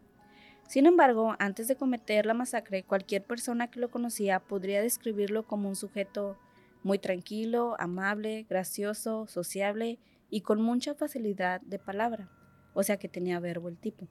Sin 0.68 0.86
embargo, 0.86 1.34
antes 1.40 1.66
de 1.66 1.74
cometer 1.74 2.24
la 2.24 2.34
masacre, 2.34 2.84
cualquier 2.84 3.24
persona 3.24 3.68
que 3.68 3.80
lo 3.80 3.90
conocía 3.90 4.38
podría 4.38 4.80
describirlo 4.80 5.42
como 5.42 5.68
un 5.68 5.74
sujeto 5.74 6.38
muy 6.82 6.98
tranquilo, 6.98 7.76
amable, 7.78 8.46
gracioso, 8.48 9.26
sociable 9.26 9.98
y 10.30 10.40
con 10.40 10.60
mucha 10.62 10.94
facilidad 10.94 11.60
de 11.62 11.78
palabra, 11.78 12.28
o 12.74 12.82
sea 12.82 12.96
que 12.96 13.08
tenía 13.08 13.40
verbo 13.40 13.68
el 13.68 13.76
tipo. 13.76 14.08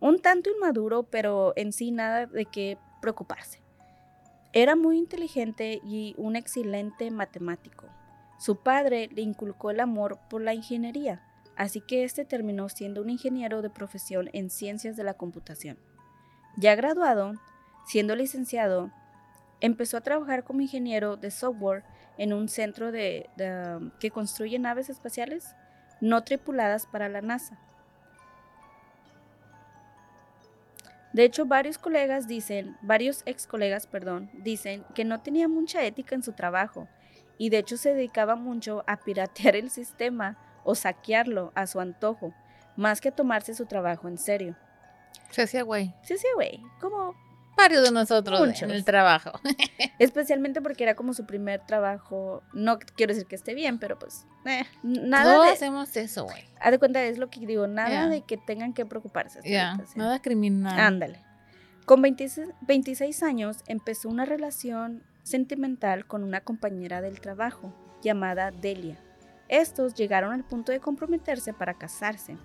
Un 0.00 0.20
tanto 0.20 0.50
inmaduro, 0.50 1.02
pero 1.02 1.52
en 1.56 1.72
sí 1.72 1.90
nada 1.90 2.26
de 2.26 2.46
qué 2.46 2.78
preocuparse. 3.02 3.60
Era 4.52 4.74
muy 4.74 4.98
inteligente 4.98 5.80
y 5.84 6.14
un 6.16 6.36
excelente 6.36 7.10
matemático. 7.10 7.86
Su 8.38 8.56
padre 8.56 9.10
le 9.14 9.22
inculcó 9.22 9.70
el 9.70 9.80
amor 9.80 10.18
por 10.30 10.40
la 10.40 10.54
ingeniería, 10.54 11.22
así 11.56 11.80
que 11.82 12.04
este 12.04 12.24
terminó 12.24 12.68
siendo 12.68 13.02
un 13.02 13.10
ingeniero 13.10 13.62
de 13.62 13.70
profesión 13.70 14.30
en 14.32 14.48
ciencias 14.48 14.96
de 14.96 15.04
la 15.04 15.14
computación. 15.14 15.78
Ya 16.56 16.74
graduado, 16.74 17.34
siendo 17.86 18.16
licenciado, 18.16 18.90
empezó 19.60 19.96
a 19.96 20.00
trabajar 20.00 20.44
como 20.44 20.60
ingeniero 20.60 21.16
de 21.16 21.30
software 21.30 21.84
en 22.18 22.32
un 22.32 22.48
centro 22.48 22.92
de, 22.92 23.28
de, 23.36 23.76
um, 23.76 23.90
que 23.98 24.10
construye 24.10 24.58
naves 24.58 24.90
espaciales 24.90 25.54
no 26.00 26.22
tripuladas 26.24 26.86
para 26.86 27.08
la 27.08 27.20
NASA. 27.20 27.58
De 31.12 31.24
hecho, 31.24 31.44
varios 31.44 31.76
colegas 31.76 32.28
dicen, 32.28 32.76
varios 32.82 33.22
ex 33.26 33.46
colegas, 33.46 33.86
perdón, 33.86 34.30
dicen 34.32 34.84
que 34.94 35.04
no 35.04 35.20
tenía 35.20 35.48
mucha 35.48 35.84
ética 35.84 36.14
en 36.14 36.22
su 36.22 36.32
trabajo 36.32 36.88
y 37.36 37.50
de 37.50 37.58
hecho 37.58 37.76
se 37.76 37.94
dedicaba 37.94 38.36
mucho 38.36 38.84
a 38.86 38.98
piratear 38.98 39.56
el 39.56 39.70
sistema 39.70 40.36
o 40.62 40.74
saquearlo 40.74 41.52
a 41.54 41.66
su 41.66 41.80
antojo, 41.80 42.32
más 42.76 43.00
que 43.00 43.08
a 43.08 43.14
tomarse 43.14 43.54
su 43.54 43.66
trabajo 43.66 44.08
en 44.08 44.18
serio. 44.18 44.56
Se 45.30 45.42
hacía 45.42 45.62
güey. 45.62 45.92
Sí, 46.02 46.16
sí, 46.16 46.26
güey, 46.34 46.60
como 46.80 47.14
Varios 47.60 47.82
de 47.84 47.90
nosotros 47.92 48.40
Muchos. 48.40 48.62
en 48.62 48.70
el 48.70 48.84
trabajo. 48.84 49.32
especialmente 49.98 50.60
porque 50.62 50.84
era 50.84 50.94
como 50.94 51.12
su 51.14 51.26
primer 51.26 51.60
trabajo. 51.66 52.42
No 52.52 52.78
quiero 52.78 53.12
decir 53.12 53.26
que 53.28 53.36
esté 53.36 53.54
bien, 53.54 53.78
pero 53.78 53.98
pues 53.98 54.26
eh, 54.46 54.64
nada 54.82 55.34
Todos 55.34 55.46
de, 55.46 55.52
hacemos 55.52 55.96
eso, 55.96 56.24
güey. 56.24 56.44
haz 56.60 56.70
de 56.70 56.78
cuenta 56.78 57.02
es 57.02 57.18
lo 57.18 57.28
que 57.30 57.40
digo, 57.46 57.66
nada 57.66 57.90
Yeah. 57.90 58.08
de 58.08 58.22
que 58.22 58.36
tengan 58.36 58.72
que 58.72 58.86
preocuparse. 58.86 59.38
ahorita, 59.38 59.86
sí. 59.92 59.98
nada 59.98 60.20
criminal. 60.22 60.78
Ándale. 60.78 61.22
Con 61.86 62.02
26, 62.02 62.48
26 62.62 63.22
años 63.22 63.58
empezó 63.66 64.08
una 64.08 64.24
relación 64.24 65.02
sentimental 65.22 66.06
con 66.06 66.22
una 66.24 66.40
compañera 66.40 67.00
del 67.02 67.20
trabajo 67.20 67.74
llamada 68.02 68.50
Delia. 68.52 68.96
Estos 69.48 69.94
llegaron 69.94 70.32
al 70.32 70.44
punto 70.44 70.70
de 70.72 70.78
comprometerse 70.80 71.52
para 71.52 71.74
casarse. 71.74 72.36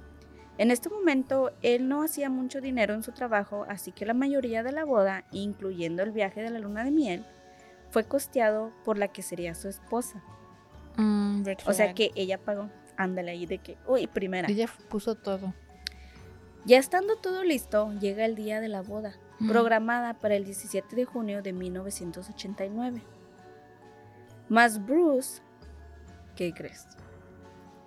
En 0.58 0.72
este 0.72 0.90
momento, 0.90 1.52
él 1.62 1.90
no 1.90 2.02
hacía 2.04 2.30
mucho 2.30 2.62
dinero 2.62 2.94
en 2.94 3.04
su 3.04 3.12
trabajo, 3.12 3.66
así 3.68 3.92
que 3.92 4.06
la 4.06 4.14
mayoría 4.14 4.64
de 4.64 4.72
la 4.72 4.86
boda, 4.86 5.26
incluyendo 5.32 6.02
el 6.04 6.12
viaje 6.12 6.42
de 6.42 6.50
la 6.50 6.60
luna 6.60 6.84
de 6.84 6.92
miel, 6.92 7.26
fue 7.90 8.06
costeado 8.06 8.72
por 8.86 8.98
la 8.98 9.10
que 9.10 9.22
sería 9.22 9.54
su 9.56 9.68
esposa. 9.68 10.24
Mm, 10.96 11.44
O 11.66 11.74
sea 11.74 11.94
que 11.94 12.12
ella 12.16 12.38
pagó. 12.38 12.70
Ándale 12.98 13.32
ahí 13.32 13.46
de 13.46 13.58
que, 13.58 13.78
uy, 13.86 14.08
primera. 14.08 14.48
Ella 14.50 14.70
puso 14.90 15.16
todo. 15.16 15.54
Ya 16.64 16.78
estando 16.80 17.18
todo 17.18 17.44
listo, 17.44 17.92
llega 18.00 18.24
el 18.26 18.36
día 18.36 18.62
de 18.62 18.70
la 18.70 18.82
boda, 18.82 19.16
Mm. 19.40 19.50
programada 19.50 20.14
para 20.14 20.36
el 20.36 20.46
17 20.46 20.96
de 20.96 21.04
junio 21.04 21.42
de 21.42 21.52
1989. 21.52 23.02
Más 24.48 24.86
Bruce, 24.86 25.42
¿qué 26.38 26.54
crees? 26.54 26.88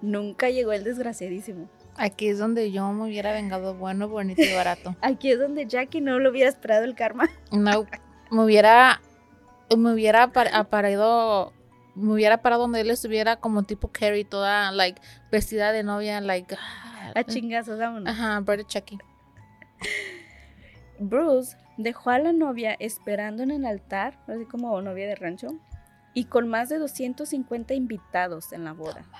Nunca 0.03 0.51
llegó 0.51 0.73
el 0.73 0.85
desgraciadísimo. 0.85 1.69
Aquí 1.99 2.29
es 2.29 2.39
donde 2.39 2.71
yo 2.71 2.91
me 2.93 3.05
hubiera 3.05 3.33
vengado 3.33 3.75
bueno, 3.75 4.09
bonito 4.09 4.41
y 4.43 4.55
barato. 4.55 4.95
Aquí 5.03 5.33
es 5.33 5.39
donde 5.39 5.67
Jackie 5.67 6.01
no 6.01 6.19
lo 6.19 6.31
hubiera 6.31 6.49
esperado 6.49 6.85
el 6.85 6.95
karma. 6.95 7.29
No, 7.51 7.87
me 8.31 8.45
hubiera, 8.45 9.01
me 9.77 9.93
hubiera 9.93 10.33
par- 10.33 10.51
aparado, 10.55 11.53
me 11.95 12.13
hubiera 12.13 12.39
parado 12.41 12.63
donde 12.63 12.81
él 12.83 12.91
estuviera 12.91 13.37
como 13.37 13.65
tipo 13.65 13.89
Carrie, 13.89 14.25
toda, 14.25 14.71
like, 14.73 15.01
vestida 15.33 15.73
de 15.73 15.83
novia, 15.83 16.21
like, 16.21 16.55
ah, 16.57 17.13
A 17.15 17.25
chingazos, 17.25 17.79
vámonos. 17.79 18.09
Ajá, 18.13 18.39
Brother 18.41 18.65
Chucky. 18.67 18.99
Bruce 20.99 21.57
dejó 21.77 22.11
a 22.11 22.19
la 22.19 22.33
novia 22.33 22.77
esperando 22.79 23.43
en 23.43 23.51
el 23.51 23.65
altar, 23.65 24.19
así 24.27 24.45
como 24.45 24.81
novia 24.83 25.07
de 25.07 25.15
rancho, 25.15 25.49
y 26.15 26.25
con 26.25 26.49
más 26.49 26.69
de 26.69 26.79
250 26.79 27.75
invitados 27.75 28.53
en 28.53 28.65
la 28.65 28.73
boda. 28.73 29.03
No 29.03 29.19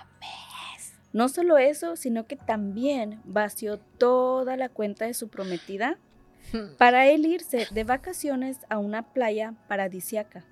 solo 1.29 1.59
eso, 1.59 1.97
sino 1.97 2.27
que 2.27 2.37
también 2.37 3.21
vació 3.25 3.79
toda 3.79 4.57
la 4.57 4.69
cuenta 4.69 5.07
de 5.07 5.15
su 5.15 5.29
prometida 5.29 5.99
para 6.79 7.07
él 7.07 7.27
irse 7.27 7.67
de 7.71 7.85
vacaciones 7.85 8.59
a 8.69 8.79
una 8.79 9.13
playa 9.13 9.55
paradisiaca. 9.69 10.45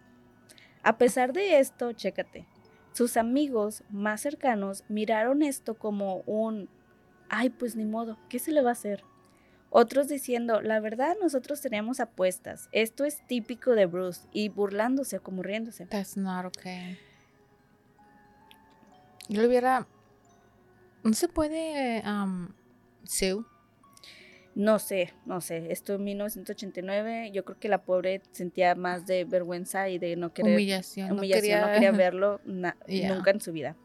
A 0.83 0.99
pesar 0.99 1.33
de 1.33 1.59
esto, 1.59 1.93
chécate, 1.93 2.47
sus 2.93 3.17
amigos 3.17 3.83
más 3.91 4.23
cercanos 4.23 4.85
miraron 4.89 5.43
esto 5.43 5.75
como 5.75 6.23
un, 6.27 6.69
ay, 7.29 7.51
pues 7.51 7.77
ni 7.77 7.85
modo, 7.85 8.17
¿qué 8.29 8.39
se 8.39 8.53
le 8.53 8.63
va 8.63 8.71
a 8.71 8.73
hacer? 8.73 9.03
Otros 9.69 10.09
diciendo, 10.09 10.63
la 10.63 10.81
verdad 10.81 11.17
nosotros 11.21 11.61
teníamos 11.61 12.01
apuestas, 12.01 12.69
esto 12.73 13.05
es 13.05 13.27
típico 13.27 13.73
de 13.73 13.85
Bruce, 13.85 14.27
y 14.33 14.49
burlándose 14.49 15.19
como 15.19 15.43
riéndose. 15.43 15.87
That's 15.87 16.17
not 16.17 16.47
okay. 16.47 16.99
Yo 19.29 19.47
hubiera, 19.47 19.87
no 21.07 21.13
se 21.15 21.29
puede, 21.29 22.03
um, 22.07 22.49
sue. 23.05 23.45
No 24.55 24.79
sé, 24.79 25.13
no 25.27 25.43
sé, 25.43 25.71
esto 25.71 25.95
en 25.95 26.05
1989, 26.05 27.31
yo 27.31 27.45
creo 27.45 27.59
que 27.59 27.69
la 27.69 27.83
pobre 27.85 28.23
sentía 28.33 28.75
más 28.75 29.07
de 29.07 29.25
vergüenza 29.27 29.91
y 29.91 29.99
de 29.99 30.17
no 30.17 30.33
querer 30.33 30.55
Humillación. 30.55 31.13
humillación, 31.13 31.61
no 31.61 31.67
quería- 31.67 31.73
quería 31.75 31.93
verlo 32.11 32.41
na- 32.47 32.77
Yeah. 32.89 33.15
nunca 33.15 33.31
en 33.33 33.41
su 33.43 33.53
vida. 33.53 33.77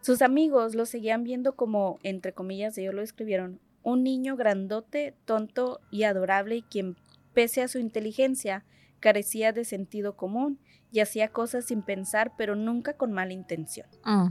Sus 0.00 0.20
amigos 0.20 0.74
lo 0.74 0.84
seguían 0.84 1.22
viendo 1.22 1.54
como, 1.54 2.00
entre 2.02 2.32
comillas, 2.32 2.76
ellos 2.76 2.92
lo 2.92 3.02
escribieron, 3.02 3.60
un 3.84 4.02
niño 4.02 4.34
grandote, 4.36 5.14
tonto 5.26 5.80
y 5.92 6.02
adorable, 6.02 6.64
quien, 6.68 6.96
pese 7.32 7.62
a 7.62 7.68
su 7.68 7.78
inteligencia, 7.78 8.64
carecía 8.98 9.52
de 9.52 9.64
sentido 9.64 10.16
común 10.16 10.58
y 10.90 11.00
hacía 11.00 11.28
cosas 11.28 11.66
sin 11.66 11.82
pensar, 11.82 12.32
pero 12.36 12.56
nunca 12.56 12.94
con 12.94 13.12
mala 13.12 13.32
intención. 13.32 13.86
Mm. 14.04 14.28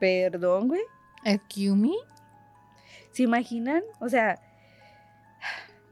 Perdón, 0.00 0.68
güey. 0.68 0.82
¿Excuse 1.24 1.76
me? 1.76 1.92
¿Se 3.12 3.22
imaginan? 3.22 3.82
O 4.00 4.08
sea, 4.08 4.40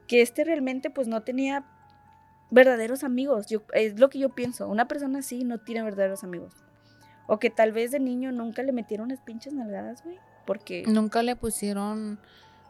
que 0.07 0.21
este 0.21 0.43
realmente 0.43 0.89
pues 0.89 1.07
no 1.07 1.21
tenía 1.21 1.63
verdaderos 2.49 3.03
amigos. 3.03 3.47
Yo, 3.47 3.61
es 3.73 3.99
lo 3.99 4.09
que 4.09 4.19
yo 4.19 4.29
pienso. 4.29 4.67
Una 4.67 4.87
persona 4.87 5.19
así 5.19 5.43
no 5.43 5.59
tiene 5.59 5.83
verdaderos 5.83 6.23
amigos. 6.23 6.53
O 7.27 7.39
que 7.39 7.49
tal 7.49 7.71
vez 7.71 7.91
de 7.91 7.99
niño 7.99 8.31
nunca 8.31 8.61
le 8.63 8.73
metieron 8.73 9.05
unas 9.05 9.21
pinches 9.21 9.53
nalgadas, 9.53 10.03
güey. 10.03 10.19
Porque 10.45 10.83
Nunca 10.87 11.23
le 11.23 11.35
pusieron 11.35 12.19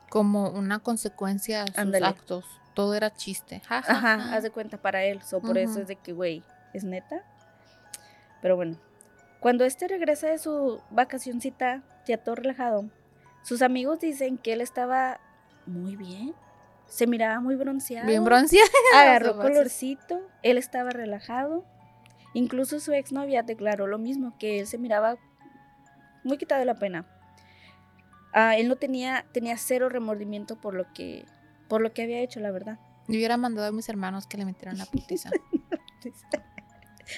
como 0.09 0.49
una 0.49 0.79
consecuencia 0.79 1.63
a 1.63 1.83
sus 1.83 2.01
actos. 2.01 2.45
Todo 2.73 2.93
era 2.93 3.11
chiste. 3.11 3.61
Ja, 3.65 3.81
ja, 3.81 3.93
Ajá, 3.93 4.19
ja. 4.19 4.35
haz 4.35 4.43
de 4.43 4.51
cuenta 4.51 4.77
para 4.77 5.03
él. 5.03 5.21
So, 5.23 5.41
por 5.41 5.57
eso 5.57 5.81
es 5.81 5.87
de 5.87 5.95
que, 5.95 6.13
güey, 6.13 6.43
¿es 6.73 6.83
neta? 6.83 7.23
Pero 8.41 8.55
bueno, 8.55 8.77
cuando 9.39 9.65
este 9.65 9.87
regresa 9.87 10.27
de 10.27 10.37
su 10.37 10.81
vacacioncita, 10.91 11.81
ya 12.05 12.17
todo 12.17 12.35
relajado, 12.35 12.89
sus 13.43 13.61
amigos 13.61 13.99
dicen 13.99 14.37
que 14.37 14.53
él 14.53 14.61
estaba 14.61 15.19
muy 15.65 15.95
bien. 15.95 16.33
Se 16.87 17.07
miraba 17.07 17.39
muy 17.39 17.55
bronceado. 17.55 18.07
Bien 18.07 18.23
bronceada. 18.23 18.67
Agarró 18.95 19.37
colorcito. 19.37 20.21
Él 20.43 20.57
estaba 20.57 20.89
relajado. 20.89 21.65
Incluso 22.33 22.79
su 22.79 22.93
exnovia 22.93 23.43
declaró 23.43 23.87
lo 23.87 23.97
mismo, 23.97 24.37
que 24.37 24.59
él 24.59 24.67
se 24.67 24.77
miraba 24.77 25.17
muy 26.23 26.37
quitado 26.37 26.59
de 26.59 26.65
la 26.65 26.75
pena. 26.75 27.05
Ah, 28.33 28.55
él 28.57 28.67
no 28.67 28.77
tenía, 28.77 29.25
tenía 29.33 29.57
cero 29.57 29.89
remordimiento 29.89 30.59
por 30.59 30.73
lo 30.73 30.91
que, 30.93 31.25
por 31.67 31.81
lo 31.81 31.93
que 31.93 32.03
había 32.03 32.19
hecho, 32.19 32.39
la 32.39 32.51
verdad. 32.51 32.79
Yo 33.07 33.15
hubiera 33.15 33.35
mandado 33.35 33.67
a 33.67 33.71
mis 33.71 33.89
hermanos 33.89 34.27
que 34.27 34.37
le 34.37 34.45
metieran 34.45 34.77
la 34.77 34.85
putiza. 34.91 35.29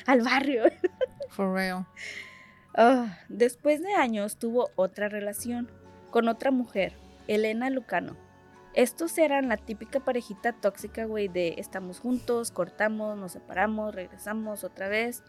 Al 0.08 0.22
barrio. 0.22 0.64
For 1.30 1.54
real. 1.54 1.86
Ah, 2.76 3.18
después 3.30 3.82
de 3.82 3.94
años 3.94 4.38
tuvo 4.38 4.70
otra 4.76 5.10
relación 5.10 5.70
con 6.10 6.28
otra 6.28 6.52
mujer, 6.52 6.94
Elena 7.28 7.70
Lucano. 7.70 8.16
Estos 8.74 9.18
eran 9.20 9.50
la 9.50 9.58
típica 9.58 10.00
parejita 10.00 10.54
tóxica, 10.54 11.06
güey, 11.06 11.28
de 11.28 11.56
estamos 11.58 12.00
juntos, 12.00 12.50
cortamos, 12.52 13.18
nos 13.18 13.34
separamos, 13.34 13.94
regresamos 13.94 14.64
otra 14.64 14.88
vez. 14.90 15.22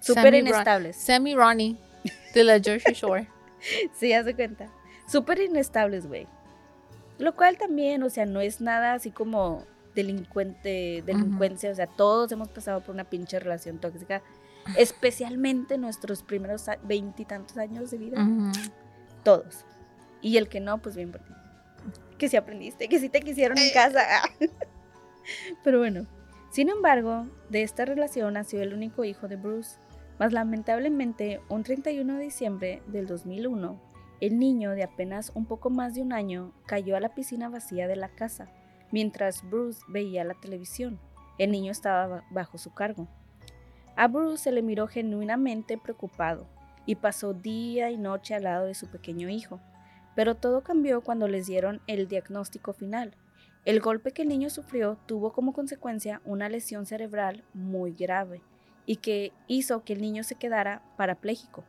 Súper 0.00 0.32
Ron- 0.32 0.34
inestables. 0.40 0.96
Sammy 0.96 1.34
Ronnie 1.34 1.76
de 2.34 2.44
la 2.44 2.58
Jersey 2.60 2.94
Shore. 2.94 3.28
Sí, 3.94 4.12
haz 4.12 4.26
de 4.26 4.34
cuenta. 4.34 4.68
Súper 5.08 5.40
inestables, 5.40 6.06
güey. 6.06 6.26
Lo 7.18 7.34
cual 7.34 7.56
también, 7.56 8.02
o 8.02 8.10
sea, 8.10 8.26
no 8.26 8.42
es 8.42 8.60
nada 8.60 8.92
así 8.92 9.10
como 9.10 9.64
delincuente, 9.94 11.02
delincuencia. 11.06 11.70
O 11.70 11.74
sea, 11.74 11.86
todos 11.86 12.30
hemos 12.32 12.48
pasado 12.48 12.80
por 12.82 12.94
una 12.94 13.04
pinche 13.04 13.38
relación 13.38 13.78
tóxica. 13.78 14.22
Especialmente 14.78 15.76
nuestros 15.78 16.22
primeros 16.22 16.68
a- 16.68 16.78
veintitantos 16.82 17.56
años 17.58 17.90
de 17.90 17.98
vida. 17.98 18.26
Todos. 19.22 19.64
Y 20.22 20.36
el 20.38 20.48
que 20.48 20.60
no, 20.60 20.78
pues 20.78 20.96
bien 20.96 21.12
por 21.12 21.20
ti. 21.22 21.32
Que 22.18 22.28
sí 22.28 22.36
aprendiste, 22.36 22.88
que 22.88 22.98
sí 22.98 23.08
te 23.08 23.20
quisieron 23.20 23.58
en 23.58 23.64
Eh. 23.68 23.72
casa. 23.74 24.00
Pero 25.64 25.78
bueno. 25.78 26.06
Sin 26.50 26.68
embargo, 26.68 27.26
de 27.50 27.62
esta 27.62 27.84
relación 27.84 28.34
nació 28.34 28.62
el 28.62 28.74
único 28.74 29.04
hijo 29.04 29.26
de 29.28 29.36
Bruce. 29.36 29.78
Mas 30.18 30.32
lamentablemente, 30.32 31.40
un 31.48 31.64
31 31.64 32.14
de 32.14 32.22
diciembre 32.22 32.82
del 32.86 33.08
2001, 33.08 33.80
el 34.20 34.38
niño 34.38 34.70
de 34.70 34.84
apenas 34.84 35.32
un 35.34 35.44
poco 35.46 35.70
más 35.70 35.94
de 35.94 36.02
un 36.02 36.12
año 36.12 36.52
cayó 36.66 36.96
a 36.96 37.00
la 37.00 37.14
piscina 37.14 37.48
vacía 37.48 37.88
de 37.88 37.96
la 37.96 38.08
casa, 38.08 38.48
mientras 38.94 39.42
Bruce 39.50 39.80
veía 39.88 40.22
la 40.22 40.34
televisión. 40.34 41.00
El 41.36 41.50
niño 41.50 41.72
estaba 41.72 42.06
ba- 42.06 42.24
bajo 42.30 42.58
su 42.58 42.72
cargo. 42.72 43.08
A 43.96 44.06
Bruce 44.06 44.44
se 44.44 44.52
le 44.52 44.62
miró 44.62 44.86
genuinamente 44.86 45.76
preocupado 45.76 46.46
y 46.86 46.94
pasó 46.94 47.34
día 47.34 47.90
y 47.90 47.96
noche 47.98 48.36
al 48.36 48.44
lado 48.44 48.66
de 48.66 48.74
su 48.74 48.86
pequeño 48.86 49.28
hijo. 49.28 49.58
Pero 50.14 50.36
todo 50.36 50.62
cambió 50.62 51.00
cuando 51.00 51.26
les 51.26 51.46
dieron 51.48 51.80
el 51.88 52.06
diagnóstico 52.06 52.72
final. 52.72 53.16
El 53.64 53.80
golpe 53.80 54.12
que 54.12 54.22
el 54.22 54.28
niño 54.28 54.48
sufrió 54.48 54.96
tuvo 55.06 55.32
como 55.32 55.52
consecuencia 55.52 56.20
una 56.24 56.48
lesión 56.48 56.86
cerebral 56.86 57.42
muy 57.52 57.94
grave 57.94 58.42
y 58.86 58.96
que 58.98 59.32
hizo 59.48 59.82
que 59.82 59.94
el 59.94 60.02
niño 60.02 60.22
se 60.22 60.36
quedara 60.36 60.82
parapléjico. 60.96 61.64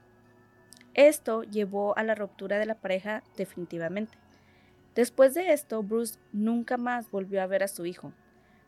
Esto 0.93 1.41
llevó 1.41 1.97
a 1.97 2.03
la 2.03 2.13
ruptura 2.13 2.59
de 2.59 2.67
la 2.67 2.75
pareja 2.75 3.23
definitivamente. 3.35 4.15
Después 4.95 5.33
de 5.33 5.51
esto, 5.51 5.83
Bruce 5.83 6.17
nunca 6.31 6.77
más 6.77 7.11
volvió 7.11 7.41
a 7.41 7.47
ver 7.47 7.63
a 7.63 7.67
su 7.67 7.85
hijo. 7.85 8.13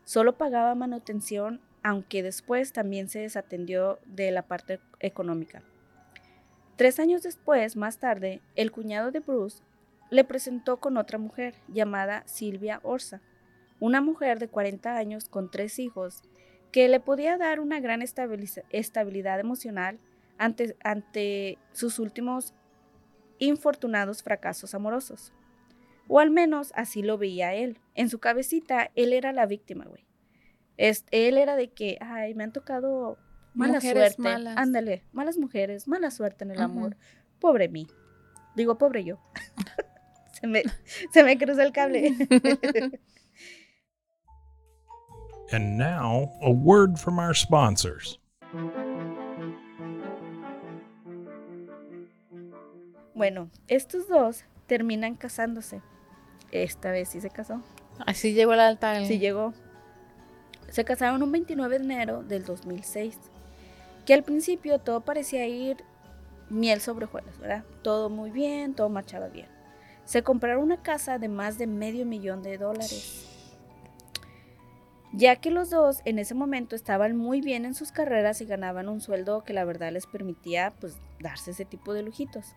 Solo 0.04 0.36
pagaba 0.36 0.74
manutención, 0.74 1.60
aunque 1.82 2.22
después 2.22 2.72
también 2.72 3.08
se 3.08 3.20
desatendió 3.20 3.98
de 4.04 4.30
la 4.30 4.42
parte 4.42 4.80
económica. 5.00 5.62
Tres 6.76 7.00
años 7.00 7.22
después, 7.22 7.76
más 7.76 7.98
tarde, 7.98 8.42
el 8.54 8.70
cuñado 8.70 9.10
de 9.10 9.20
Bruce 9.20 9.62
le 10.10 10.22
presentó 10.24 10.78
con 10.78 10.96
otra 10.96 11.18
mujer 11.18 11.54
llamada 11.66 12.22
Silvia 12.26 12.80
Orsa, 12.82 13.20
una 13.80 14.00
mujer 14.00 14.38
de 14.38 14.48
40 14.48 14.96
años 14.96 15.28
con 15.28 15.50
tres 15.50 15.78
hijos 15.78 16.22
que 16.72 16.88
le 16.88 17.00
podía 17.00 17.38
dar 17.38 17.60
una 17.60 17.80
gran 17.80 18.02
estabilidad 18.02 19.40
emocional 19.40 19.98
ante, 20.36 20.76
ante 20.84 21.58
sus 21.72 21.98
últimos 21.98 22.54
infortunados 23.38 24.22
fracasos 24.22 24.74
amorosos. 24.74 25.32
O 26.08 26.18
al 26.20 26.30
menos 26.30 26.72
así 26.74 27.02
lo 27.02 27.18
veía 27.18 27.54
él. 27.54 27.78
En 27.94 28.08
su 28.08 28.18
cabecita, 28.18 28.90
él 28.94 29.12
era 29.12 29.32
la 29.32 29.46
víctima, 29.46 29.84
güey. 29.84 30.06
Es- 30.76 31.04
él 31.10 31.36
era 31.38 31.54
de 31.56 31.70
que, 31.72 31.98
ay, 32.00 32.34
me 32.34 32.44
han 32.44 32.52
tocado 32.52 33.18
mala 33.54 33.74
Mujeres 33.74 34.14
suerte. 34.14 34.22
malas. 34.22 34.56
Ándale, 34.56 35.04
malas 35.12 35.36
mujeres, 35.38 35.86
mala 35.88 36.10
suerte 36.10 36.44
en 36.44 36.52
el 36.52 36.60
amor. 36.62 36.96
Pobre 37.40 37.68
mí. 37.68 37.86
Digo, 38.56 38.78
pobre 38.78 39.04
yo. 39.04 39.18
se, 40.40 40.46
me, 40.46 40.62
se 41.12 41.22
me 41.24 41.36
cruzó 41.38 41.60
el 41.62 41.72
cable. 41.72 42.14
And 45.50 45.78
now, 45.78 46.28
a 46.42 46.50
word 46.50 46.98
from 46.98 47.18
our 47.18 47.34
sponsors. 47.34 48.18
bueno, 53.14 53.50
estos 53.66 54.06
dos 54.08 54.44
terminan 54.66 55.14
casándose. 55.16 55.82
Esta 56.50 56.90
vez 56.90 57.08
sí 57.10 57.20
se 57.20 57.30
casó. 57.30 57.62
Así 58.06 58.32
llegó 58.32 58.52
al 58.52 58.60
altar. 58.60 59.04
Sí 59.06 59.18
llegó. 59.18 59.52
Se 60.70 60.84
casaron 60.84 61.22
un 61.22 61.32
29 61.32 61.78
de 61.78 61.84
enero 61.84 62.22
del 62.22 62.44
2006. 62.44 63.18
Que 64.06 64.14
al 64.14 64.22
principio 64.22 64.78
todo 64.78 65.00
parecía 65.00 65.46
ir 65.46 65.84
miel 66.50 66.80
sobre 66.80 67.04
hojuelas, 67.06 67.38
¿verdad? 67.38 67.64
Todo 67.82 68.08
muy 68.08 68.30
bien, 68.30 68.74
todo 68.74 68.88
marchaba 68.88 69.28
bien. 69.28 69.48
Se 70.04 70.22
compraron 70.22 70.62
una 70.62 70.82
casa 70.82 71.18
de 71.18 71.28
más 71.28 71.58
de 71.58 71.66
medio 71.66 72.06
millón 72.06 72.42
de 72.42 72.56
dólares. 72.56 73.26
Ya 75.12 75.36
que 75.36 75.50
los 75.50 75.70
dos 75.70 76.00
en 76.04 76.18
ese 76.18 76.34
momento 76.34 76.76
estaban 76.76 77.16
muy 77.16 77.40
bien 77.40 77.64
en 77.64 77.74
sus 77.74 77.92
carreras 77.92 78.40
y 78.40 78.46
ganaban 78.46 78.88
un 78.88 79.00
sueldo 79.00 79.42
que 79.42 79.54
la 79.54 79.64
verdad 79.64 79.92
les 79.92 80.06
permitía 80.06 80.72
pues 80.80 80.98
darse 81.20 81.50
ese 81.50 81.64
tipo 81.64 81.94
de 81.94 82.02
lujitos. 82.02 82.54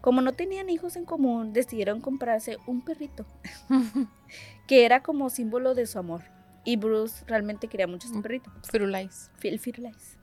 Como 0.00 0.20
no 0.22 0.32
tenían 0.32 0.70
hijos 0.70 0.96
en 0.96 1.04
común, 1.04 1.52
decidieron 1.52 2.00
comprarse 2.00 2.56
un 2.66 2.82
perrito 2.82 3.26
que 4.66 4.84
era 4.84 5.02
como 5.02 5.30
símbolo 5.30 5.74
de 5.74 5.86
su 5.86 5.98
amor. 5.98 6.22
Y 6.64 6.76
Bruce 6.76 7.24
realmente 7.26 7.68
quería 7.68 7.86
mucho 7.86 8.06
este 8.06 8.18
Mm. 8.18 8.22
perrito, 8.22 8.52
Firulais. 8.70 9.30
Phil 9.38 9.58
Firulais. 9.58 10.16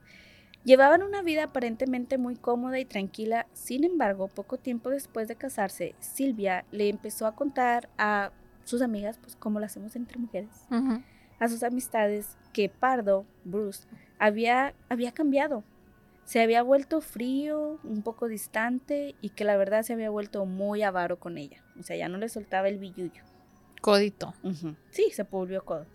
Llevaban 0.63 1.03
una 1.03 1.21
vida 1.21 1.43
aparentemente 1.45 2.17
muy 2.17 2.35
cómoda 2.35 2.79
y 2.79 2.85
tranquila, 2.85 3.47
sin 3.53 3.83
embargo, 3.83 4.27
poco 4.27 4.57
tiempo 4.57 4.89
después 4.89 5.27
de 5.27 5.35
casarse, 5.35 5.93
Silvia 5.99 6.65
le 6.71 6.89
empezó 6.89 7.27
a 7.27 7.35
contar 7.35 7.89
a 7.97 8.31
sus 8.63 8.81
amigas, 8.81 9.19
pues 9.19 9.35
como 9.35 9.59
lo 9.59 9.65
hacemos 9.67 9.95
entre 9.95 10.17
mujeres, 10.17 10.49
Ujú. 10.71 11.01
a 11.39 11.47
sus 11.49 11.61
amistades, 11.61 12.35
que 12.51 12.67
Pardo, 12.69 13.25
Bruce, 13.43 13.85
había, 14.17 14.73
había 14.89 15.11
cambiado. 15.11 15.63
Se 16.25 16.41
había 16.41 16.63
vuelto 16.63 17.01
frío, 17.01 17.79
un 17.83 18.01
poco 18.01 18.27
distante 18.27 19.15
y 19.21 19.29
que 19.29 19.45
la 19.45 19.57
verdad 19.57 19.83
se 19.83 19.93
había 19.93 20.09
vuelto 20.09 20.45
muy 20.45 20.81
avaro 20.81 21.19
con 21.19 21.37
ella. 21.37 21.63
O 21.79 21.83
sea, 21.83 21.95
ya 21.95 22.09
no 22.09 22.17
le 22.17 22.29
soltaba 22.29 22.67
el 22.67 22.79
billullo. 22.79 23.23
Codito. 23.81 24.33
Sí, 24.89 25.11
se 25.11 25.23
volvió 25.23 25.63
codo. 25.63 25.85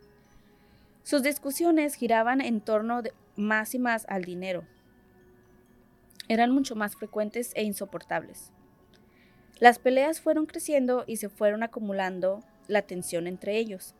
Sus 1.03 1.23
discusiones 1.23 1.95
giraban 1.95 2.40
en 2.40 2.61
torno 2.61 3.03
de 3.03 3.12
más 3.35 3.75
y 3.75 3.81
más 3.81 4.07
al 4.09 4.25
dinero. 4.25 4.64
Eran 6.29 6.53
mucho 6.53 6.77
más 6.77 6.95
frecuentes 6.95 7.51
e 7.57 7.64
insoportables. 7.64 8.53
Las 9.59 9.81
peleas 9.81 10.21
fueron 10.21 10.47
creciendo 10.47 11.05
y 11.09 11.16
se 11.16 11.29
fueron 11.29 11.64
acumulando 11.64 12.45
la 12.69 12.83
tensión 12.83 13.27
entre 13.27 13.59
ellos, 13.59 13.97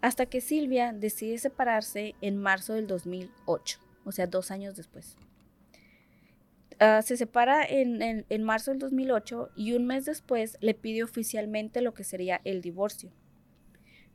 hasta 0.00 0.26
que 0.26 0.40
Silvia 0.40 0.92
decide 0.92 1.38
separarse 1.38 2.16
en 2.20 2.36
marzo 2.36 2.74
del 2.74 2.88
2008, 2.88 3.78
o 4.04 4.12
sea, 4.12 4.26
dos 4.26 4.50
años 4.50 4.74
después. 4.74 5.16
Ah, 6.80 7.02
se 7.02 7.16
separa 7.16 7.64
en, 7.64 8.02
en- 8.02 8.24
en 8.28 8.42
marzo 8.44 8.70
del 8.70 8.78
2008 8.78 9.50
y 9.56 9.72
un 9.72 9.86
mes 9.86 10.04
después 10.04 10.56
le 10.60 10.74
pide 10.74 11.02
oficialmente 11.02 11.80
lo 11.82 11.92
que 11.92 12.04
sería 12.04 12.40
el 12.44 12.60
divorcio. 12.62 13.10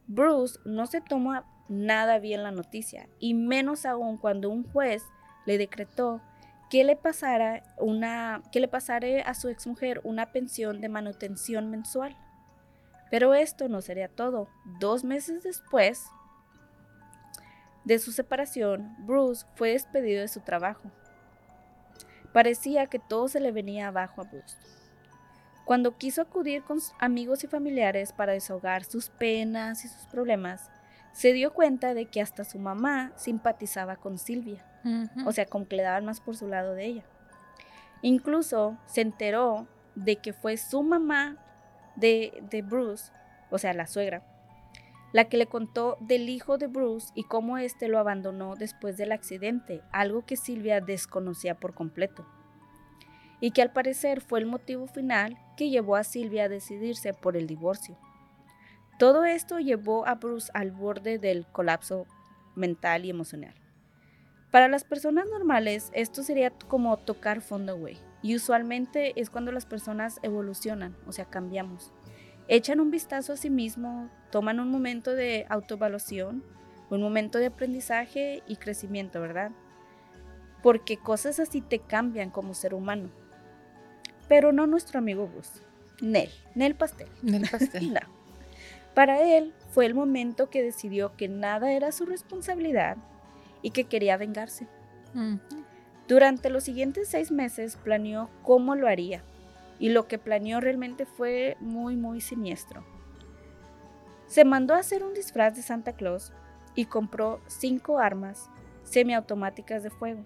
Bruce 0.08 0.60
no 0.66 0.86
se 0.86 1.02
toma 1.02 1.46
nada 1.70 2.20
bien 2.20 2.44
la 2.44 2.52
noticia, 2.52 3.08
y 3.20 3.34
menos 3.34 3.86
aún 3.86 4.18
cuando 4.18 4.50
un 4.50 4.64
juez 4.64 5.04
le 5.46 5.58
decretó 5.58 6.22
que 6.70 6.84
le 6.84 6.96
pasara 6.96 7.64
una 7.78 8.42
que 8.52 8.60
le 8.60 8.68
pasara 8.68 9.08
a 9.26 9.34
su 9.34 9.50
exmujer 9.50 10.02
una 10.04 10.32
pensión 10.32 10.82
de 10.82 10.90
manutención 10.90 11.70
mensual. 11.70 12.16
Pero 13.12 13.34
esto 13.34 13.70
no 13.70 13.82
sería 13.82 14.08
todo. 14.08 14.48
Dos 14.80 15.04
meses 15.04 15.44
después 15.44 16.06
de 17.84 18.00
su 18.00 18.12
separación, 18.12 18.96
Bruce 19.06 19.46
fue 19.56 19.72
despedido 19.72 20.22
de 20.22 20.28
su 20.30 20.40
trabajo. 20.40 20.90
Parecía 22.34 22.88
que 22.88 23.00
todo 23.00 23.28
se 23.28 23.40
le 23.40 23.52
venía 23.52 23.88
abajo 23.88 24.22
a 24.22 24.26
Bruce. 24.26 24.58
Cuando 25.66 25.98
quiso 25.98 26.22
acudir 26.22 26.64
con 26.64 26.80
amigos 27.00 27.44
y 27.44 27.48
familiares 27.48 28.12
para 28.12 28.34
desahogar 28.34 28.84
sus 28.84 29.10
penas 29.10 29.86
y 29.86 29.88
sus 29.88 30.06
problemas, 30.08 30.70
se 31.14 31.32
dio 31.32 31.54
cuenta 31.54 31.94
de 31.94 32.08
que 32.08 32.22
hasta 32.22 32.44
su 32.44 32.60
mamá 32.60 33.14
simpatizaba 33.16 33.96
con 33.96 34.18
Silvia, 34.18 34.66
o 35.26 35.32
sea, 35.32 35.46
como 35.46 35.68
que 35.68 35.78
le 35.78 35.84
daban 35.84 36.06
más 36.06 36.20
por 36.20 36.36
su 36.36 36.48
lado 36.48 36.74
de 36.74 36.86
ella. 36.86 37.04
Incluso 38.02 38.78
se 38.88 39.02
enteró 39.02 39.68
de 39.96 40.18
que 40.18 40.34
fue 40.34 40.58
su 40.58 40.84
mamá 40.84 41.38
de, 41.96 42.44
de 42.50 42.62
Bruce, 42.64 43.12
o 43.52 43.58
sea, 43.60 43.74
la 43.74 43.88
suegra, 43.88 44.24
la 45.14 45.30
que 45.30 45.38
le 45.38 45.48
contó 45.48 45.98
del 46.02 46.28
hijo 46.28 46.58
de 46.58 46.68
Bruce 46.68 47.14
y 47.16 47.24
cómo 47.24 47.58
éste 47.58 47.88
lo 47.88 48.00
abandonó 48.00 48.56
después 48.56 48.98
del 48.98 49.14
accidente, 49.14 49.82
algo 49.94 50.26
que 50.26 50.36
Silvia 50.36 50.82
desconocía 50.82 51.56
por 51.56 51.74
completo 51.74 52.26
y 53.44 53.52
que 53.52 53.62
al 53.62 53.74
parecer 53.74 54.22
fue 54.22 54.40
el 54.40 54.46
motivo 54.46 54.88
final 54.88 55.38
que 55.58 55.70
llevó 55.70 55.98
a 55.98 56.06
Silvia 56.06 56.46
a 56.46 56.50
decidirse 56.50 57.14
por 57.14 57.36
el 57.36 57.46
divorcio. 57.46 57.98
Todo 58.98 59.26
esto 59.26 59.60
llevó 59.60 60.08
a 60.08 60.16
Bruce 60.16 60.50
al 60.54 60.72
borde 60.72 61.20
del 61.20 61.46
colapso 61.48 62.08
mental 62.56 63.04
y 63.04 63.10
emocional. 63.10 63.54
Para 64.50 64.70
las 64.70 64.86
personas 64.86 65.26
normales, 65.30 65.92
esto 65.94 66.24
sería 66.24 66.52
como 66.52 66.96
tocar 66.96 67.42
fondo, 67.42 67.78
güey. 67.78 67.98
Y 68.22 68.34
usualmente 68.34 69.20
es 69.20 69.30
cuando 69.30 69.52
las 69.52 69.66
personas 69.66 70.22
evolucionan, 70.24 70.96
o 71.06 71.12
sea, 71.12 71.26
cambiamos. 71.26 71.92
Echan 72.48 72.80
un 72.80 72.92
vistazo 72.92 73.34
a 73.34 73.38
sí 73.38 73.50
mismo, 73.50 74.10
toman 74.32 74.60
un 74.60 74.70
momento 74.70 75.14
de 75.14 75.46
autoevaluación, 75.50 76.44
un 76.90 77.02
momento 77.02 77.40
de 77.40 77.48
aprendizaje 77.48 78.44
y 78.48 78.58
crecimiento, 78.58 79.22
¿verdad? 79.22 79.52
Porque 80.62 80.98
cosas 80.98 81.40
así 81.40 81.62
te 81.62 81.80
cambian 81.80 82.30
como 82.30 82.54
ser 82.54 82.74
humano 82.74 83.10
pero 84.28 84.52
no 84.52 84.68
nuestro 84.68 85.00
amigo 85.00 85.28
Bruce. 85.28 85.60
Nel, 86.02 86.30
Nel 86.56 86.76
Pastel. 86.76 87.08
Nel 87.22 87.48
Pastel. 87.50 87.94
no. 87.94 88.00
Para 88.94 89.22
él 89.22 89.54
fue 89.70 89.86
el 89.86 89.94
momento 89.94 90.50
que 90.50 90.64
decidió 90.64 91.16
que 91.16 91.28
nada 91.28 91.72
era 91.72 91.92
su 91.92 92.06
responsabilidad 92.06 92.98
y 93.62 93.72
que 93.72 93.86
quería 93.86 94.18
vengarse. 94.18 94.68
Durante 96.08 96.50
los 96.50 96.64
siguientes 96.64 97.08
seis 97.08 97.32
meses 97.32 97.78
planeó 97.78 98.30
cómo 98.42 98.76
lo 98.76 98.88
haría 98.88 99.24
y 99.84 99.90
lo 99.90 100.08
que 100.08 100.18
planeó 100.18 100.62
realmente 100.62 101.06
fue 101.06 101.58
muy, 101.60 101.98
muy 101.98 102.22
siniestro. 102.22 102.86
Se 104.28 104.46
mandó 104.46 104.76
a 104.76 104.78
hacer 104.80 105.04
un 105.04 105.14
disfraz 105.14 105.58
de 105.58 105.62
Santa 105.62 105.92
Claus 105.92 106.32
y 106.74 106.86
compró 106.86 107.42
cinco 107.48 108.00
armas 108.00 108.50
semiautomáticas 108.84 109.84
de 109.84 109.90
fuego 109.90 110.24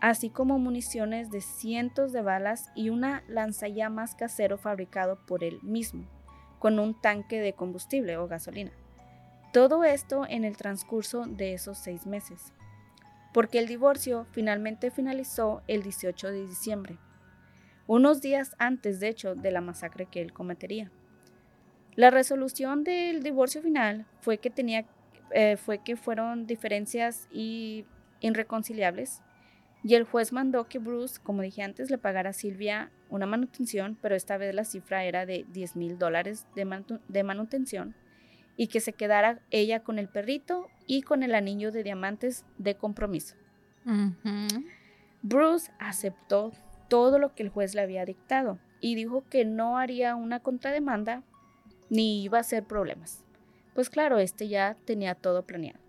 así 0.00 0.30
como 0.30 0.58
municiones 0.58 1.30
de 1.30 1.40
cientos 1.40 2.12
de 2.12 2.22
balas 2.22 2.70
y 2.74 2.90
una 2.90 3.22
lanzallamas 3.28 4.14
casero 4.14 4.58
fabricado 4.58 5.18
por 5.26 5.44
él 5.44 5.60
mismo, 5.62 6.04
con 6.58 6.78
un 6.78 7.00
tanque 7.00 7.40
de 7.40 7.52
combustible 7.52 8.16
o 8.16 8.28
gasolina. 8.28 8.72
Todo 9.52 9.84
esto 9.84 10.26
en 10.28 10.44
el 10.44 10.56
transcurso 10.56 11.24
de 11.26 11.54
esos 11.54 11.78
seis 11.78 12.06
meses, 12.06 12.52
porque 13.32 13.58
el 13.58 13.66
divorcio 13.66 14.26
finalmente 14.32 14.90
finalizó 14.90 15.62
el 15.66 15.82
18 15.82 16.28
de 16.28 16.46
diciembre, 16.46 16.98
unos 17.88 18.20
días 18.20 18.54
antes 18.58 19.00
de 19.00 19.08
hecho 19.08 19.34
de 19.34 19.50
la 19.50 19.60
masacre 19.60 20.06
que 20.06 20.20
él 20.20 20.32
cometería. 20.32 20.92
La 21.96 22.10
resolución 22.10 22.84
del 22.84 23.24
divorcio 23.24 23.60
final 23.60 24.06
fue 24.20 24.38
que 24.38 24.50
tenía 24.50 24.86
eh, 25.32 25.56
fue 25.56 25.78
que 25.78 25.96
fueron 25.96 26.46
diferencias 26.46 27.28
y 27.32 27.84
irreconciliables 28.20 29.20
y 29.82 29.94
el 29.94 30.04
juez 30.04 30.32
mandó 30.32 30.68
que 30.68 30.78
Bruce, 30.78 31.20
como 31.22 31.42
dije 31.42 31.62
antes, 31.62 31.90
le 31.90 31.98
pagara 31.98 32.30
a 32.30 32.32
Silvia 32.32 32.90
una 33.10 33.26
manutención, 33.26 33.96
pero 34.00 34.16
esta 34.16 34.36
vez 34.36 34.54
la 34.54 34.64
cifra 34.64 35.04
era 35.04 35.24
de 35.24 35.46
10 35.52 35.76
mil 35.76 35.98
dólares 35.98 36.46
de, 36.54 37.22
manutención 37.22 37.94
y 38.56 38.66
que 38.66 38.80
se 38.80 38.92
quedara 38.92 39.40
ella 39.50 39.80
con 39.84 39.98
el 39.98 40.08
perrito 40.08 40.68
y 40.86 41.02
con 41.02 41.22
el 41.22 41.34
anillo 41.34 41.70
de 41.70 41.84
diamantes 41.84 42.44
de 42.58 42.76
compromiso. 42.76 43.36
Bruce 45.22 45.70
aceptó 45.78 46.52
todo 46.88 47.18
lo 47.18 47.34
que 47.34 47.42
el 47.42 47.50
juez 47.50 47.74
le 47.74 47.82
había 47.82 48.04
dictado 48.04 48.58
y 48.80 48.94
dijo 48.94 49.24
que 49.28 49.44
no 49.44 49.78
haría 49.78 50.14
una 50.16 50.40
contrademanda 50.40 51.22
ni 51.90 52.22
iba 52.22 52.38
a 52.38 52.44
ser 52.44 52.64
problemas. 52.64 53.24
Pues 53.74 53.90
claro, 53.90 54.18
este 54.18 54.48
ya 54.48 54.76
tenía 54.84 55.14
todo 55.14 55.44
planeado. 55.44 55.80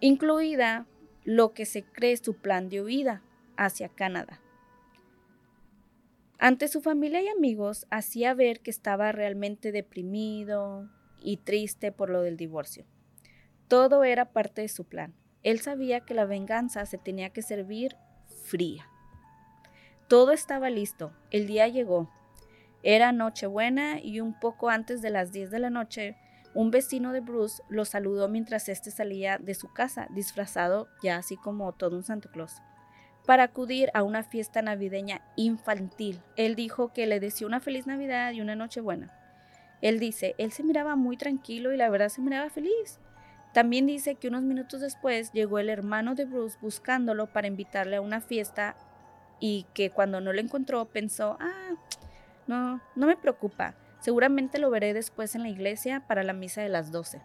Incluida 0.00 0.86
lo 1.24 1.54
que 1.54 1.64
se 1.64 1.82
cree 1.82 2.16
su 2.16 2.34
plan 2.36 2.68
de 2.68 2.82
huida 2.82 3.22
hacia 3.56 3.88
Canadá. 3.88 4.40
Ante 6.38 6.68
su 6.68 6.82
familia 6.82 7.22
y 7.22 7.28
amigos 7.28 7.86
hacía 7.90 8.34
ver 8.34 8.60
que 8.60 8.70
estaba 8.70 9.12
realmente 9.12 9.72
deprimido 9.72 10.90
y 11.22 11.38
triste 11.38 11.90
por 11.90 12.10
lo 12.10 12.20
del 12.20 12.36
divorcio. 12.36 12.84
Todo 13.68 14.04
era 14.04 14.32
parte 14.32 14.60
de 14.60 14.68
su 14.68 14.84
plan. 14.84 15.14
Él 15.42 15.60
sabía 15.60 16.00
que 16.00 16.12
la 16.12 16.26
venganza 16.26 16.84
se 16.84 16.98
tenía 16.98 17.30
que 17.30 17.40
servir 17.40 17.96
fría. 18.44 18.86
Todo 20.08 20.32
estaba 20.32 20.70
listo. 20.70 21.12
El 21.30 21.46
día 21.46 21.66
llegó. 21.68 22.10
Era 22.82 23.12
Nochebuena 23.12 24.00
y 24.00 24.20
un 24.20 24.38
poco 24.38 24.68
antes 24.68 25.00
de 25.00 25.10
las 25.10 25.32
10 25.32 25.50
de 25.50 25.58
la 25.58 25.70
noche 25.70 26.16
un 26.54 26.70
vecino 26.70 27.12
de 27.12 27.20
Bruce 27.20 27.62
lo 27.68 27.84
saludó 27.84 28.28
mientras 28.28 28.68
éste 28.68 28.92
salía 28.92 29.38
de 29.38 29.54
su 29.54 29.72
casa, 29.72 30.06
disfrazado 30.10 30.88
ya 31.02 31.16
así 31.16 31.36
como 31.36 31.72
todo 31.72 31.96
un 31.96 32.04
Santa 32.04 32.30
Claus, 32.30 32.62
para 33.26 33.42
acudir 33.42 33.90
a 33.92 34.04
una 34.04 34.22
fiesta 34.22 34.62
navideña 34.62 35.20
infantil. 35.34 36.20
Él 36.36 36.54
dijo 36.54 36.92
que 36.92 37.06
le 37.06 37.18
deseó 37.18 37.48
una 37.48 37.58
feliz 37.58 37.88
Navidad 37.88 38.32
y 38.32 38.40
una 38.40 38.54
noche 38.54 38.80
buena. 38.80 39.12
Él 39.82 39.98
dice, 39.98 40.36
él 40.38 40.52
se 40.52 40.62
miraba 40.62 40.94
muy 40.94 41.16
tranquilo 41.16 41.72
y 41.72 41.76
la 41.76 41.90
verdad 41.90 42.08
se 42.08 42.22
miraba 42.22 42.48
feliz. 42.50 43.00
También 43.52 43.86
dice 43.86 44.14
que 44.14 44.28
unos 44.28 44.42
minutos 44.42 44.80
después 44.80 45.32
llegó 45.32 45.58
el 45.58 45.68
hermano 45.68 46.14
de 46.14 46.24
Bruce 46.24 46.56
buscándolo 46.60 47.26
para 47.32 47.48
invitarle 47.48 47.96
a 47.96 48.00
una 48.00 48.20
fiesta 48.20 48.76
y 49.40 49.66
que 49.74 49.90
cuando 49.90 50.20
no 50.20 50.32
lo 50.32 50.40
encontró 50.40 50.84
pensó, 50.86 51.36
ah, 51.40 51.74
no, 52.46 52.80
no 52.94 53.06
me 53.06 53.16
preocupa, 53.16 53.74
Seguramente 54.04 54.58
lo 54.58 54.68
veré 54.68 54.92
después 54.92 55.34
en 55.34 55.44
la 55.44 55.48
iglesia 55.48 56.04
para 56.06 56.22
la 56.22 56.34
misa 56.34 56.60
de 56.60 56.68
las 56.68 56.92
12. 56.92 57.22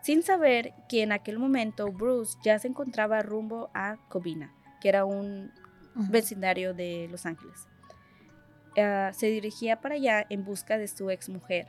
Sin 0.00 0.22
saber 0.22 0.72
que 0.88 1.02
en 1.02 1.12
aquel 1.12 1.38
momento 1.38 1.92
Bruce 1.92 2.38
ya 2.42 2.58
se 2.58 2.68
encontraba 2.68 3.20
rumbo 3.20 3.68
a 3.74 3.98
Covina, 4.08 4.54
que 4.80 4.88
era 4.88 5.04
un 5.04 5.52
vecindario 5.94 6.72
de 6.72 7.08
Los 7.10 7.26
Ángeles. 7.26 7.68
Ah, 8.78 9.10
se 9.12 9.26
dirigía 9.26 9.82
para 9.82 9.96
allá 9.96 10.24
en 10.30 10.46
busca 10.46 10.78
de 10.78 10.88
su 10.88 11.10
ex 11.10 11.28
mujer, 11.28 11.68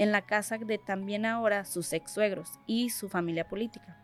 en 0.00 0.10
la 0.10 0.22
casa 0.22 0.58
de 0.58 0.78
también 0.78 1.26
ahora 1.26 1.64
sus 1.64 1.92
ex 1.92 2.10
suegros 2.10 2.58
y 2.66 2.90
su 2.90 3.08
familia 3.08 3.46
política. 3.46 3.96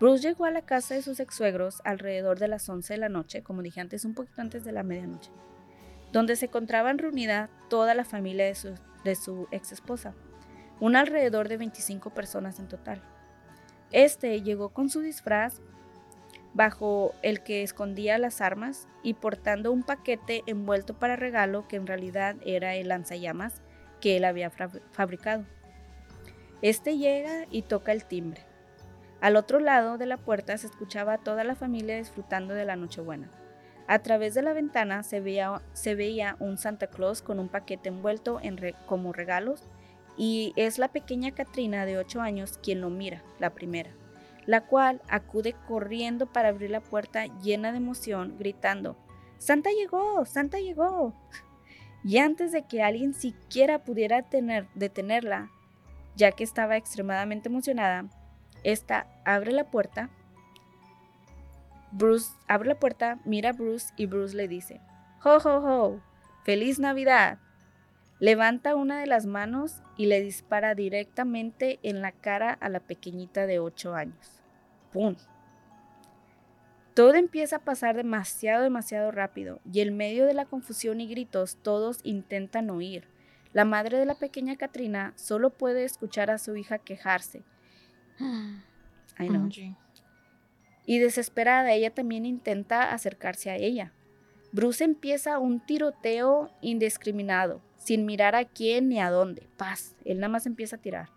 Bruce 0.00 0.26
llegó 0.26 0.46
a 0.46 0.50
la 0.50 0.62
casa 0.62 0.94
de 0.94 1.02
sus 1.02 1.20
ex 1.20 1.34
suegros 1.34 1.80
alrededor 1.84 2.40
de 2.40 2.48
las 2.48 2.68
11 2.68 2.94
de 2.94 2.98
la 2.98 3.08
noche, 3.08 3.42
como 3.42 3.62
dije 3.62 3.80
antes, 3.80 4.04
un 4.04 4.14
poquito 4.14 4.40
antes 4.40 4.64
de 4.64 4.72
la 4.72 4.82
medianoche 4.82 5.30
donde 6.12 6.36
se 6.36 6.46
encontraban 6.46 6.98
reunida 6.98 7.50
toda 7.68 7.94
la 7.94 8.04
familia 8.04 8.46
de 8.46 8.54
su, 8.54 8.74
de 9.04 9.14
su 9.14 9.48
ex 9.50 9.72
esposa, 9.72 10.14
un 10.80 10.96
alrededor 10.96 11.48
de 11.48 11.56
25 11.56 12.10
personas 12.10 12.58
en 12.58 12.68
total. 12.68 13.02
Este 13.92 14.42
llegó 14.42 14.70
con 14.70 14.88
su 14.88 15.00
disfraz 15.00 15.60
bajo 16.52 17.14
el 17.22 17.42
que 17.42 17.62
escondía 17.62 18.18
las 18.18 18.40
armas 18.40 18.88
y 19.02 19.14
portando 19.14 19.70
un 19.70 19.82
paquete 19.82 20.42
envuelto 20.46 20.98
para 20.98 21.16
regalo 21.16 21.68
que 21.68 21.76
en 21.76 21.86
realidad 21.86 22.36
era 22.44 22.74
el 22.74 22.88
lanzallamas 22.88 23.62
que 24.00 24.16
él 24.16 24.24
había 24.24 24.50
fabricado. 24.50 25.44
Este 26.62 26.98
llega 26.98 27.46
y 27.50 27.62
toca 27.62 27.92
el 27.92 28.04
timbre. 28.04 28.49
Al 29.20 29.36
otro 29.36 29.60
lado 29.60 29.98
de 29.98 30.06
la 30.06 30.16
puerta 30.16 30.56
se 30.56 30.66
escuchaba 30.66 31.14
a 31.14 31.18
toda 31.18 31.44
la 31.44 31.54
familia 31.54 31.96
disfrutando 31.96 32.54
de 32.54 32.64
la 32.64 32.76
Nochebuena. 32.76 33.30
A 33.86 33.98
través 33.98 34.34
de 34.34 34.42
la 34.42 34.52
ventana 34.52 35.02
se 35.02 35.20
veía, 35.20 36.36
un 36.38 36.56
Santa 36.56 36.86
Claus 36.86 37.20
con 37.20 37.38
un 37.38 37.48
paquete 37.48 37.88
envuelto 37.88 38.40
en 38.40 38.58
como 38.86 39.12
regalos 39.12 39.64
y 40.16 40.52
es 40.56 40.78
la 40.78 40.88
pequeña 40.88 41.32
Katrina 41.32 41.84
de 41.84 41.98
8 41.98 42.20
años 42.20 42.58
quien 42.62 42.80
lo 42.80 42.88
mira, 42.88 43.22
la 43.38 43.50
primera, 43.50 43.90
la 44.46 44.62
cual 44.62 45.02
acude 45.08 45.54
corriendo 45.66 46.26
para 46.26 46.48
abrir 46.48 46.70
la 46.70 46.80
puerta 46.80 47.26
llena 47.42 47.72
de 47.72 47.78
emoción, 47.78 48.36
gritando, 48.38 48.96
Santa 49.38 49.70
llegó, 49.70 50.24
Santa 50.24 50.58
llegó. 50.60 51.14
Y 52.04 52.18
antes 52.18 52.52
de 52.52 52.62
que 52.62 52.82
alguien 52.82 53.12
siquiera 53.12 53.84
pudiera 53.84 54.22
tener, 54.22 54.68
detenerla, 54.74 55.50
ya 56.14 56.32
que 56.32 56.44
estaba 56.44 56.76
extremadamente 56.76 57.48
emocionada, 57.48 58.04
esta 58.64 59.06
abre 59.24 59.52
la 59.52 59.64
puerta 59.64 60.10
Bruce 61.92 62.30
abre 62.46 62.68
la 62.68 62.78
puerta, 62.78 63.18
mira 63.24 63.50
a 63.50 63.52
Bruce 63.52 63.92
y 63.96 64.06
Bruce 64.06 64.36
le 64.36 64.46
dice, 64.46 64.80
¡Ho, 65.24 65.38
ho, 65.38 65.56
ho! 65.58 66.00
¡Feliz 66.44 66.78
Navidad! 66.78 67.38
Levanta 68.20 68.76
una 68.76 69.00
de 69.00 69.06
las 69.06 69.26
manos 69.26 69.82
y 69.96 70.06
le 70.06 70.20
dispara 70.20 70.74
directamente 70.74 71.80
en 71.82 72.00
la 72.00 72.12
cara 72.12 72.52
a 72.52 72.68
la 72.68 72.80
pequeñita 72.80 73.46
de 73.46 73.58
8 73.58 73.94
años. 73.94 74.40
¡Pum! 74.92 75.16
Todo 76.94 77.14
empieza 77.14 77.56
a 77.56 77.64
pasar 77.64 77.96
demasiado, 77.96 78.62
demasiado 78.62 79.10
rápido 79.10 79.60
y 79.72 79.80
en 79.80 79.96
medio 79.96 80.26
de 80.26 80.34
la 80.34 80.44
confusión 80.44 81.00
y 81.00 81.08
gritos 81.08 81.56
todos 81.62 82.00
intentan 82.04 82.70
oír. 82.70 83.08
La 83.52 83.64
madre 83.64 83.98
de 83.98 84.06
la 84.06 84.14
pequeña 84.14 84.56
Katrina 84.56 85.12
solo 85.16 85.50
puede 85.50 85.84
escuchar 85.84 86.30
a 86.30 86.38
su 86.38 86.56
hija 86.56 86.78
quejarse. 86.78 87.42
Ay, 89.16 89.28
no. 89.28 89.48
Y 90.86 90.98
desesperada, 90.98 91.72
ella 91.72 91.92
también 91.94 92.26
intenta 92.26 92.92
acercarse 92.92 93.50
a 93.50 93.56
ella. 93.56 93.92
Bruce 94.52 94.82
empieza 94.82 95.38
un 95.38 95.60
tiroteo 95.60 96.50
indiscriminado, 96.60 97.62
sin 97.76 98.04
mirar 98.04 98.34
a 98.34 98.44
quién 98.44 98.88
ni 98.88 98.98
a 98.98 99.10
dónde. 99.10 99.46
Paz, 99.56 99.94
él 100.04 100.18
nada 100.18 100.32
más 100.32 100.46
empieza 100.46 100.76
a 100.76 100.80
tirar. 100.80 101.10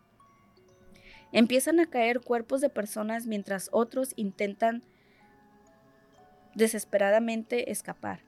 Empiezan 1.32 1.80
a 1.80 1.88
caer 1.88 2.22
cuerpos 2.22 2.62
de 2.62 2.70
personas 2.70 3.26
mientras 3.26 3.70
otros 3.72 4.14
intentan 4.16 4.84
desesperadamente 6.54 7.72
escapar. 7.72 8.20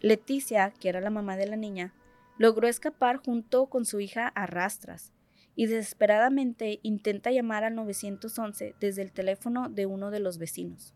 Leticia, 0.00 0.74
que 0.78 0.90
era 0.90 1.00
la 1.00 1.08
mamá 1.08 1.38
de 1.38 1.46
la 1.46 1.56
niña, 1.56 1.94
logró 2.36 2.68
escapar 2.68 3.16
junto 3.16 3.66
con 3.66 3.86
su 3.86 4.00
hija 4.00 4.28
a 4.28 4.44
rastras 4.44 5.15
y 5.56 5.66
desesperadamente 5.66 6.78
intenta 6.82 7.30
llamar 7.32 7.64
al 7.64 7.74
911 7.74 8.76
desde 8.78 9.02
el 9.02 9.12
teléfono 9.12 9.68
de 9.68 9.86
uno 9.86 10.10
de 10.10 10.20
los 10.20 10.38
vecinos. 10.38 10.94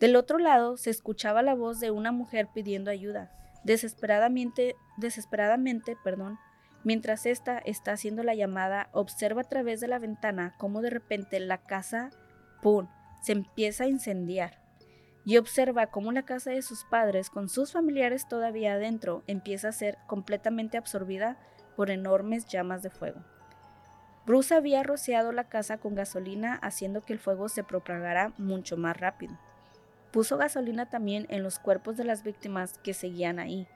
Del 0.00 0.16
otro 0.16 0.38
lado 0.38 0.78
se 0.78 0.88
escuchaba 0.88 1.42
la 1.42 1.54
voz 1.54 1.78
de 1.78 1.90
una 1.90 2.10
mujer 2.10 2.48
pidiendo 2.54 2.90
ayuda, 2.90 3.30
desesperadamente, 3.62 4.74
desesperadamente, 4.96 5.94
perdón, 6.02 6.38
mientras 6.84 7.26
ésta 7.26 7.58
está 7.58 7.92
haciendo 7.92 8.22
la 8.22 8.34
llamada, 8.34 8.88
observa 8.92 9.42
a 9.42 9.48
través 9.48 9.80
de 9.80 9.88
la 9.88 9.98
ventana 9.98 10.54
cómo 10.58 10.80
de 10.80 10.88
repente 10.88 11.38
la 11.38 11.58
casa, 11.58 12.08
¡pum!, 12.62 12.88
se 13.22 13.32
empieza 13.32 13.84
a 13.84 13.88
incendiar 13.88 14.62
y 15.26 15.36
observa 15.36 15.88
cómo 15.88 16.12
la 16.12 16.24
casa 16.24 16.50
de 16.50 16.62
sus 16.62 16.84
padres, 16.84 17.28
con 17.28 17.50
sus 17.50 17.72
familiares 17.72 18.26
todavía 18.26 18.72
adentro, 18.72 19.22
empieza 19.26 19.68
a 19.68 19.72
ser 19.72 19.98
completamente 20.06 20.78
absorbida 20.78 21.38
por 21.76 21.90
enormes 21.90 22.46
llamas 22.46 22.82
de 22.82 22.88
fuego. 22.88 23.22
Bruce 24.30 24.54
había 24.54 24.84
rociado 24.84 25.32
la 25.32 25.48
casa 25.48 25.78
con 25.78 25.96
gasolina 25.96 26.54
haciendo 26.62 27.04
que 27.04 27.12
el 27.12 27.18
fuego 27.18 27.48
se 27.48 27.64
propagara 27.64 28.32
mucho 28.38 28.76
más 28.76 28.96
rápido. 28.96 29.36
Puso 30.12 30.36
gasolina 30.36 30.88
también 30.88 31.26
en 31.30 31.42
los 31.42 31.58
cuerpos 31.58 31.96
de 31.96 32.04
las 32.04 32.22
víctimas 32.22 32.78
que 32.78 32.94
seguían 32.94 33.40
ahí. 33.40 33.66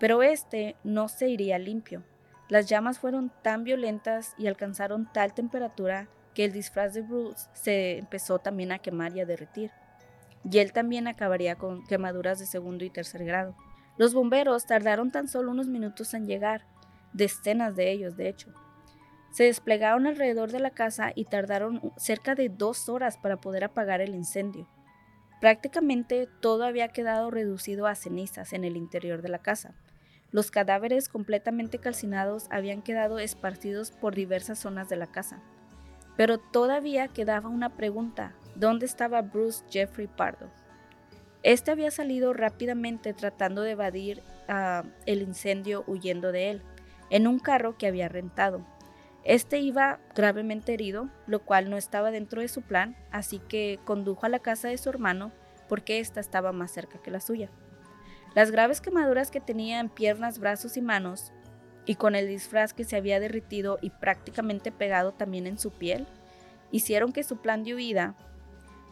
Pero 0.00 0.24
este 0.24 0.74
no 0.82 1.06
se 1.06 1.28
iría 1.28 1.56
limpio. 1.60 2.02
Las 2.48 2.68
llamas 2.68 2.98
fueron 2.98 3.30
tan 3.42 3.62
violentas 3.62 4.34
y 4.36 4.48
alcanzaron 4.48 5.08
tal 5.12 5.34
temperatura 5.34 6.08
que 6.34 6.44
el 6.46 6.52
disfraz 6.52 6.92
de 6.94 7.02
Bruce 7.02 7.48
se 7.52 7.98
empezó 7.98 8.40
también 8.40 8.72
a 8.72 8.80
quemar 8.80 9.16
y 9.16 9.20
a 9.20 9.24
derretir. 9.24 9.70
Y 10.42 10.58
él 10.58 10.72
también 10.72 11.06
acabaría 11.06 11.54
con 11.54 11.86
quemaduras 11.86 12.40
de 12.40 12.46
segundo 12.46 12.84
y 12.84 12.90
tercer 12.90 13.24
grado. 13.24 13.54
Los 13.98 14.14
bomberos 14.14 14.66
tardaron 14.66 15.12
tan 15.12 15.28
solo 15.28 15.52
unos 15.52 15.68
minutos 15.68 16.12
en 16.12 16.26
llegar, 16.26 16.66
decenas 17.12 17.76
de 17.76 17.92
ellos 17.92 18.16
de 18.16 18.30
hecho. 18.30 18.52
Se 19.30 19.44
desplegaron 19.44 20.06
alrededor 20.06 20.50
de 20.50 20.60
la 20.60 20.70
casa 20.70 21.12
y 21.14 21.24
tardaron 21.24 21.92
cerca 21.96 22.34
de 22.34 22.48
dos 22.48 22.88
horas 22.88 23.16
para 23.16 23.40
poder 23.40 23.64
apagar 23.64 24.00
el 24.00 24.14
incendio. 24.14 24.68
Prácticamente 25.40 26.28
todo 26.40 26.64
había 26.64 26.88
quedado 26.88 27.30
reducido 27.30 27.86
a 27.86 27.94
cenizas 27.94 28.52
en 28.52 28.64
el 28.64 28.76
interior 28.76 29.22
de 29.22 29.28
la 29.28 29.38
casa. 29.38 29.74
Los 30.32 30.50
cadáveres 30.50 31.08
completamente 31.08 31.78
calcinados 31.78 32.46
habían 32.50 32.82
quedado 32.82 33.18
esparcidos 33.18 33.90
por 33.90 34.14
diversas 34.14 34.58
zonas 34.58 34.88
de 34.88 34.96
la 34.96 35.06
casa. 35.06 35.40
Pero 36.16 36.38
todavía 36.38 37.08
quedaba 37.08 37.48
una 37.48 37.76
pregunta. 37.76 38.34
¿Dónde 38.54 38.84
estaba 38.84 39.22
Bruce 39.22 39.64
Jeffrey 39.70 40.06
Pardo? 40.06 40.50
Este 41.42 41.70
había 41.70 41.90
salido 41.90 42.34
rápidamente 42.34 43.14
tratando 43.14 43.62
de 43.62 43.70
evadir 43.70 44.22
ah, 44.48 44.84
el 45.06 45.22
incendio 45.22 45.84
huyendo 45.86 46.32
de 46.32 46.50
él, 46.50 46.62
en 47.08 47.26
un 47.26 47.38
carro 47.38 47.78
que 47.78 47.86
había 47.86 48.08
rentado. 48.08 48.66
Este 49.24 49.58
iba 49.58 50.00
gravemente 50.14 50.72
herido, 50.72 51.10
lo 51.26 51.40
cual 51.40 51.68
no 51.68 51.76
estaba 51.76 52.10
dentro 52.10 52.40
de 52.40 52.48
su 52.48 52.62
plan, 52.62 52.96
así 53.10 53.38
que 53.38 53.78
condujo 53.84 54.26
a 54.26 54.30
la 54.30 54.38
casa 54.38 54.68
de 54.68 54.78
su 54.78 54.88
hermano 54.88 55.32
porque 55.68 56.00
ésta 56.00 56.20
estaba 56.20 56.52
más 56.52 56.72
cerca 56.72 57.00
que 57.00 57.10
la 57.10 57.20
suya. 57.20 57.50
Las 58.34 58.50
graves 58.50 58.80
quemaduras 58.80 59.30
que 59.30 59.40
tenía 59.40 59.80
en 59.80 59.88
piernas, 59.88 60.38
brazos 60.38 60.76
y 60.76 60.82
manos, 60.82 61.32
y 61.86 61.96
con 61.96 62.14
el 62.14 62.28
disfraz 62.28 62.72
que 62.72 62.84
se 62.84 62.96
había 62.96 63.20
derretido 63.20 63.78
y 63.80 63.90
prácticamente 63.90 64.72
pegado 64.72 65.12
también 65.12 65.46
en 65.46 65.58
su 65.58 65.70
piel, 65.70 66.06
hicieron 66.70 67.12
que 67.12 67.24
su 67.24 67.38
plan 67.38 67.64
de 67.64 67.74
huida 67.74 68.14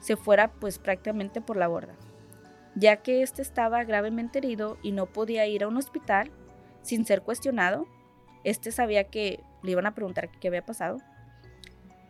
se 0.00 0.16
fuera 0.16 0.50
pues 0.52 0.78
prácticamente 0.78 1.40
por 1.40 1.56
la 1.56 1.68
borda, 1.68 1.94
ya 2.74 2.96
que 2.96 3.22
éste 3.22 3.42
estaba 3.42 3.84
gravemente 3.84 4.38
herido 4.38 4.78
y 4.82 4.92
no 4.92 5.06
podía 5.06 5.46
ir 5.46 5.64
a 5.64 5.68
un 5.68 5.76
hospital 5.76 6.30
sin 6.82 7.04
ser 7.04 7.22
cuestionado. 7.22 7.86
Este 8.44 8.72
sabía 8.72 9.04
que 9.04 9.40
le 9.62 9.72
iban 9.72 9.86
a 9.86 9.94
preguntar 9.94 10.30
qué 10.30 10.48
había 10.48 10.64
pasado. 10.64 10.98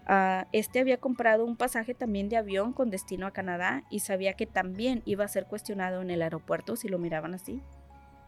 Ah, 0.07 0.47
este 0.53 0.81
había 0.81 0.99
comprado 0.99 1.45
un 1.45 1.57
pasaje 1.57 1.95
también 1.95 2.29
de 2.29 2.39
avión 2.39 2.73
con 2.73 2.91
destino 2.91 3.27
a 3.27 3.33
Canadá 3.33 3.83
y 3.91 4.01
sabía 4.01 4.33
que 4.33 4.47
también 4.47 5.03
iba 5.05 5.25
a 5.25 5.29
ser 5.29 5.47
cuestionado 5.47 6.01
en 6.01 6.11
el 6.11 6.23
aeropuerto 6.23 6.77
si 6.77 6.89
lo 6.89 6.99
miraban 6.99 7.35
así. 7.35 7.63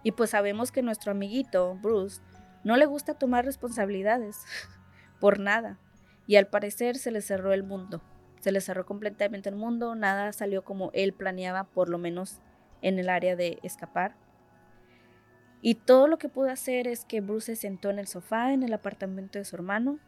Y 0.03 0.13
pues 0.13 0.31
sabemos 0.31 0.73
que 0.73 0.83
nuestro 0.83 1.13
amiguito, 1.13 1.79
Bruce, 1.81 2.21
no 2.65 2.77
le 2.77 2.87
gusta 2.87 3.15
tomar 3.15 3.45
responsabilidades 3.45 4.45
por 5.21 5.39
nada. 5.39 5.79
Y 6.27 6.37
al 6.37 6.47
parecer 6.47 6.97
se 6.97 7.11
le 7.11 7.23
cerró 7.23 7.53
el 7.53 7.63
mundo. 7.63 8.03
Se 8.41 8.53
le 8.53 8.61
cerró 8.61 8.87
completamente 8.87 9.49
el 9.49 9.57
mundo, 9.57 9.95
nada 9.95 10.33
salió 10.33 10.65
como 10.65 10.91
él 10.95 11.13
planeaba, 11.13 11.65
por 11.65 11.89
lo 11.89 11.99
menos 11.99 12.41
en 12.83 12.99
el 12.99 13.09
área 13.09 13.37
de 13.37 13.59
escapar. 13.63 14.15
Y 15.63 15.75
todo 15.75 16.07
lo 16.07 16.19
que 16.19 16.29
pudo 16.29 16.51
hacer 16.51 16.87
es 16.87 17.05
que 17.05 17.21
Bruce 17.21 17.55
se 17.55 17.61
sentó 17.61 17.91
en 17.91 17.99
el 17.99 18.07
sofá 18.07 18.53
en 18.53 18.63
el 18.63 18.73
apartamento 18.73 19.39
de 19.39 19.45
su 19.45 19.57
hermano, 19.57 19.99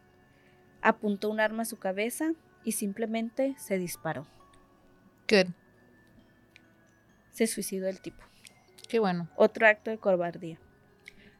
apuntó 0.81 1.29
un 1.29 1.39
arma 1.39 1.63
a 1.63 1.65
su 1.65 1.77
cabeza 1.77 2.33
y 2.63 2.73
simplemente 2.73 3.55
se 3.57 3.77
disparó. 3.77 4.25
Good. 5.29 5.51
Se 7.31 7.47
suicidó 7.47 7.87
el 7.87 8.01
tipo. 8.01 8.23
Qué 8.89 8.99
bueno. 8.99 9.29
Otro 9.35 9.67
acto 9.67 9.91
de 9.91 9.97
cobardía. 9.97 10.59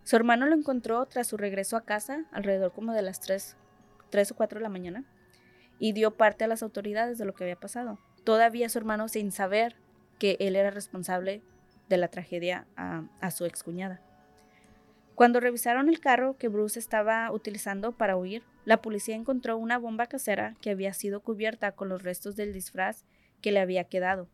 Su 0.03 0.15
hermano 0.15 0.45
lo 0.45 0.55
encontró 0.55 1.05
tras 1.05 1.27
su 1.27 1.37
regreso 1.37 1.77
a 1.77 1.85
casa, 1.85 2.25
alrededor 2.31 2.73
como 2.73 2.93
de 2.93 3.01
las 3.01 3.19
3, 3.21 3.55
3 4.09 4.31
o 4.31 4.35
4 4.35 4.59
de 4.59 4.63
la 4.63 4.69
mañana, 4.69 5.05
y 5.79 5.93
dio 5.93 6.11
parte 6.17 6.43
a 6.43 6.47
las 6.47 6.61
autoridades 6.61 7.17
de 7.17 7.25
lo 7.25 7.33
que 7.33 7.45
había 7.45 7.59
pasado. 7.59 7.99
Todavía 8.23 8.69
su 8.69 8.77
hermano 8.79 9.07
sin 9.07 9.31
saber 9.31 9.75
que 10.19 10.37
él 10.39 10.55
era 10.55 10.71
responsable 10.71 11.41
de 11.89 11.97
la 11.97 12.07
tragedia 12.07 12.67
a, 12.75 13.03
a 13.21 13.31
su 13.31 13.45
excuñada. 13.45 14.01
Cuando 15.15 15.39
revisaron 15.39 15.89
el 15.89 15.99
carro 15.99 16.37
que 16.37 16.47
Bruce 16.47 16.79
estaba 16.79 17.31
utilizando 17.31 17.91
para 17.91 18.17
huir, 18.17 18.43
la 18.65 18.81
policía 18.81 19.15
encontró 19.15 19.57
una 19.57 19.77
bomba 19.77 20.07
casera 20.07 20.55
que 20.61 20.71
había 20.71 20.93
sido 20.93 21.21
cubierta 21.21 21.73
con 21.73 21.89
los 21.89 22.01
restos 22.01 22.35
del 22.35 22.51
disfraz 22.51 23.05
que 23.41 23.51
le 23.51 23.59
había 23.59 23.83
quedado. 23.83 24.27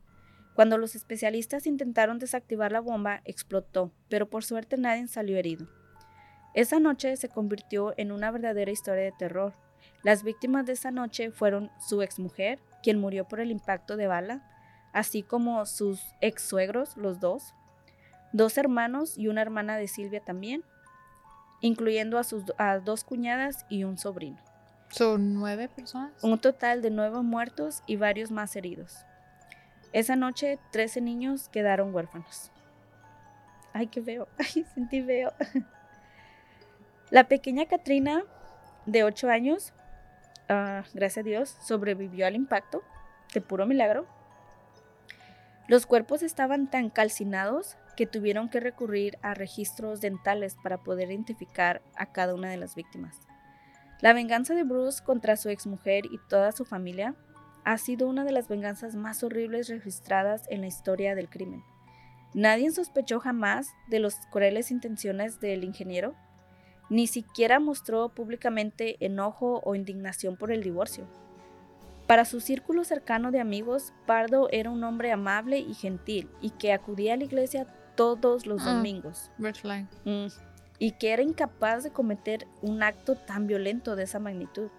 Cuando 0.53 0.77
los 0.77 0.95
especialistas 0.95 1.67
intentaron 1.67 2.19
desactivar 2.19 2.71
la 2.71 2.81
bomba, 2.81 3.21
explotó, 3.25 3.91
pero 4.09 4.29
por 4.29 4.43
suerte 4.43 4.77
nadie 4.77 5.07
salió 5.07 5.38
herido. 5.38 5.67
Esa 6.53 6.79
noche 6.79 7.15
se 7.17 7.29
convirtió 7.29 7.93
en 7.97 8.12
una 8.12 8.31
verdadera 8.31 8.71
historia 8.71 9.03
de 9.03 9.13
terror. 9.17 9.53
Las 10.03 10.23
víctimas 10.23 10.65
de 10.65 10.73
esa 10.73 10.91
noche 10.91 11.31
fueron 11.31 11.71
su 11.79 12.01
exmujer, 12.01 12.59
quien 12.83 12.99
murió 12.99 13.27
por 13.27 13.39
el 13.39 13.51
impacto 13.51 13.97
de 13.97 14.07
bala, 14.07 14.43
así 14.93 15.23
como 15.23 15.65
sus 15.65 16.02
ex 16.21 16.43
suegros, 16.43 16.97
los 16.97 17.19
dos, 17.19 17.54
dos 18.34 18.58
hermanos 18.58 19.17
y 19.17 19.28
una 19.28 19.41
hermana 19.41 19.78
de 19.78 19.88
Silvia 19.88 20.21
también, 20.21 20.63
incluyendo 21.62 22.17
a 22.17 22.23
sus 22.23 22.43
dos 22.84 23.04
cuñadas 23.04 23.65
y 23.69 23.84
un 23.84 23.97
sobrino. 23.97 24.38
¿Son 24.89 25.34
nueve 25.34 25.67
personas? 25.67 26.12
Un 26.23 26.39
total 26.39 26.82
de 26.82 26.89
nueve 26.89 27.21
muertos 27.21 27.84
y 27.86 27.95
varios 27.95 28.32
más 28.32 28.56
heridos. 28.56 29.06
Esa 29.91 30.15
noche, 30.15 30.60
13 30.71 31.02
niños 31.02 31.49
quedaron 31.49 31.93
huérfanos. 31.93 32.52
Ay, 33.73 33.88
qué 33.88 34.02
veo. 34.02 34.28
Ay, 34.38 34.65
sentí 34.73 35.02
veo. 35.02 35.34
La 37.10 37.28
pequeña 37.28 37.65
Katrina, 37.65 38.23
de 38.86 39.04
8 39.04 39.30
años, 39.30 39.73
ah, 40.47 40.84
gracias 40.93 41.25
a 41.25 41.28
Dios, 41.28 41.58
sobrevivió 41.63 42.28
al 42.28 42.36
impacto, 42.36 42.84
de 43.34 43.41
puro 43.41 43.65
milagro. 43.65 44.06
Los 45.69 45.86
cuerpos 45.86 46.23
estaban 46.23 46.67
tan 46.67 46.89
calcinados 46.89 47.77
que 47.95 48.08
tuvieron 48.08 48.49
que 48.49 48.60
recurrir 48.60 49.19
a 49.21 49.36
registros 49.36 50.01
dentales 50.01 50.55
para 50.55 50.79
poder 50.79 51.12
identificar 51.12 51.84
a 51.95 52.08
cada 52.08 52.34
una 52.34 52.49
de 52.49 52.58
las 52.58 52.73
víctimas. 52.73 53.15
La 54.01 54.13
venganza 54.13 54.55
de 54.55 54.63
Bruce 54.63 55.03
contra 55.03 55.38
su 55.38 55.49
exmujer 55.49 56.08
y 56.08 56.17
toda 56.27 56.53
su 56.53 56.65
familia 56.65 57.13
ha 57.65 57.77
sido 57.77 58.08
una 58.08 58.23
de 58.23 58.32
las 58.32 58.47
venganzas 58.47 58.95
más 58.95 59.23
horribles 59.23 59.69
registradas 59.69 60.41
en 60.49 60.62
la 60.62 60.67
historia 60.67 61.13
del 61.13 61.29
crimen. 61.29 61.62
Nadie 62.34 62.71
sospechó 62.71 63.19
jamás 63.19 63.67
de 63.89 63.99
las 63.99 64.25
crueles 64.32 64.71
intenciones 64.71 65.39
del 65.39 65.63
ingeniero, 65.63 66.15
ni 66.89 67.05
siquiera 67.05 67.60
mostró 67.60 68.10
públicamente 68.10 68.97
enojo 69.05 69.62
o 69.63 69.75
indignación 69.75 70.36
por 70.36 70.51
el 70.51 70.63
divorcio. 70.63 71.08
Para 72.10 72.26
su 72.26 72.39
círculo 72.41 72.84
cercano 72.86 73.30
de 73.30 73.39
amigos, 73.39 73.93
Pardo 74.08 74.50
era 74.52 74.72
un 74.72 74.84
hombre 74.84 75.12
amable 75.12 75.60
y 75.60 75.76
gentil 75.76 76.28
y 76.41 76.50
que 76.50 76.74
acudía 76.74 77.13
a 77.13 77.17
la 77.17 77.26
iglesia 77.26 77.67
todos 77.93 78.48
los 78.48 78.63
Ah. 78.65 78.74
domingos. 78.74 79.30
Red 79.38 79.54
flag. 79.54 79.86
Mm, 80.06 80.26
y 80.80 80.93
que 80.93 81.12
era 81.13 81.22
incapaz 81.22 81.84
de 81.84 81.91
cometer 81.91 82.48
un 82.63 82.82
acto 82.82 83.13
tan 83.15 83.45
violento 83.45 83.95
de 83.95 84.06
esa 84.06 84.17
magnitud. 84.17 84.69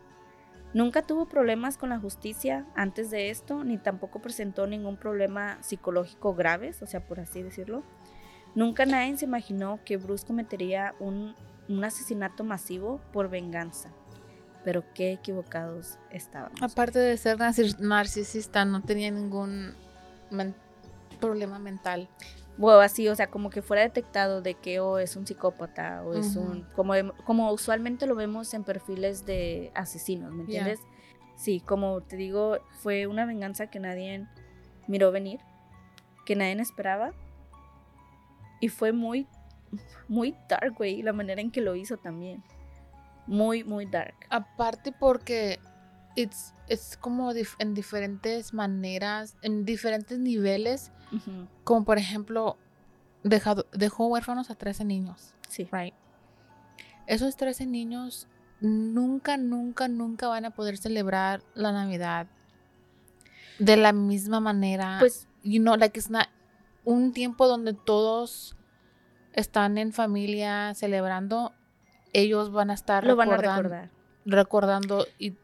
Nunca 0.74 1.02
tuvo 1.02 1.26
problemas 1.28 1.76
con 1.76 1.90
la 1.90 2.00
justicia 2.00 2.66
antes 2.74 3.12
de 3.12 3.30
esto, 3.30 3.62
ni 3.62 3.78
tampoco 3.78 4.18
presentó 4.20 4.66
ningún 4.66 4.96
problema 4.96 5.62
psicológico 5.62 6.34
graves, 6.34 6.82
o 6.82 6.86
sea, 6.88 6.98
por 7.06 7.20
así 7.20 7.42
decirlo. 7.44 7.84
Nunca 8.56 8.86
nadie 8.86 9.16
se 9.16 9.26
imaginó 9.26 9.78
que 9.84 9.98
Bruce 9.98 10.26
cometería 10.26 10.96
un, 10.98 11.36
un 11.68 11.84
asesinato 11.84 12.42
masivo 12.42 13.00
por 13.12 13.30
venganza. 13.30 13.92
Pero 14.64 14.84
qué 14.94 15.12
equivocados 15.12 15.98
estábamos. 16.10 16.60
Aparte 16.62 16.98
de 16.98 17.16
ser 17.16 17.38
narcis- 17.38 17.78
narcisista, 17.78 18.64
no 18.64 18.82
tenía 18.82 19.10
ningún 19.10 19.74
men- 20.30 20.54
problema 21.18 21.58
mental. 21.58 22.08
O 22.58 22.70
así, 22.72 23.08
o 23.08 23.16
sea, 23.16 23.30
como 23.30 23.48
que 23.48 23.62
fuera 23.62 23.82
detectado 23.82 24.42
de 24.42 24.52
que 24.54 24.80
o 24.80 24.98
es 24.98 25.16
un 25.16 25.26
psicópata 25.26 26.02
o 26.04 26.12
es 26.14 26.36
un... 26.36 26.62
Como, 26.74 26.92
como 27.24 27.50
usualmente 27.52 28.06
lo 28.06 28.14
vemos 28.14 28.52
en 28.52 28.64
perfiles 28.64 29.24
de 29.24 29.70
asesinos, 29.74 30.30
¿me 30.32 30.42
entiendes? 30.42 30.80
Sí, 31.36 31.60
como 31.60 32.02
te 32.02 32.16
digo, 32.16 32.58
fue 32.82 33.06
una 33.06 33.24
venganza 33.24 33.68
que 33.68 33.80
nadie 33.80 34.26
miró 34.88 35.10
venir, 35.10 35.40
que 36.26 36.36
nadie 36.36 36.60
esperaba. 36.60 37.12
Y 38.60 38.68
fue 38.68 38.92
muy, 38.92 39.26
muy 40.06 40.36
dark, 40.46 40.74
güey, 40.76 41.00
la 41.02 41.14
manera 41.14 41.40
en 41.40 41.50
que 41.50 41.62
lo 41.62 41.74
hizo 41.76 41.96
también. 41.96 42.42
Muy, 43.26 43.64
muy 43.64 43.86
dark. 43.86 44.14
Aparte 44.30 44.92
porque 44.92 45.58
it's, 46.16 46.54
es 46.68 46.96
como 46.96 47.32
dif- 47.32 47.56
en 47.58 47.74
diferentes 47.74 48.52
maneras, 48.54 49.36
en 49.42 49.64
diferentes 49.64 50.18
niveles, 50.18 50.90
como 51.64 51.84
por 51.84 51.98
ejemplo, 51.98 52.56
dejado, 53.22 53.66
dejó 53.72 54.06
huérfanos 54.08 54.50
a 54.50 54.54
13 54.54 54.84
niños, 54.84 55.34
Sí. 55.48 55.68
right? 55.72 55.94
Esos 57.06 57.36
13 57.36 57.66
niños 57.66 58.28
nunca, 58.60 59.36
nunca, 59.36 59.88
nunca 59.88 60.28
van 60.28 60.44
a 60.44 60.50
poder 60.50 60.76
celebrar 60.76 61.42
la 61.54 61.72
Navidad 61.72 62.26
de 63.58 63.76
la 63.76 63.92
misma 63.92 64.40
manera. 64.40 64.96
Pues 65.00 65.26
you 65.42 65.60
know, 65.60 65.76
like 65.76 65.98
it's 65.98 66.10
not 66.10 66.28
un 66.84 67.12
tiempo 67.12 67.46
donde 67.48 67.74
todos 67.74 68.56
están 69.32 69.78
en 69.78 69.92
familia 69.92 70.72
celebrando, 70.74 71.52
ellos 72.12 72.50
van 72.52 72.70
a 72.70 72.74
estar 72.74 73.04
lo 73.04 73.16
van 73.16 73.30
a 73.32 73.36
recordar. 73.36 73.90
recordando 74.26 75.06
y 75.18 75.34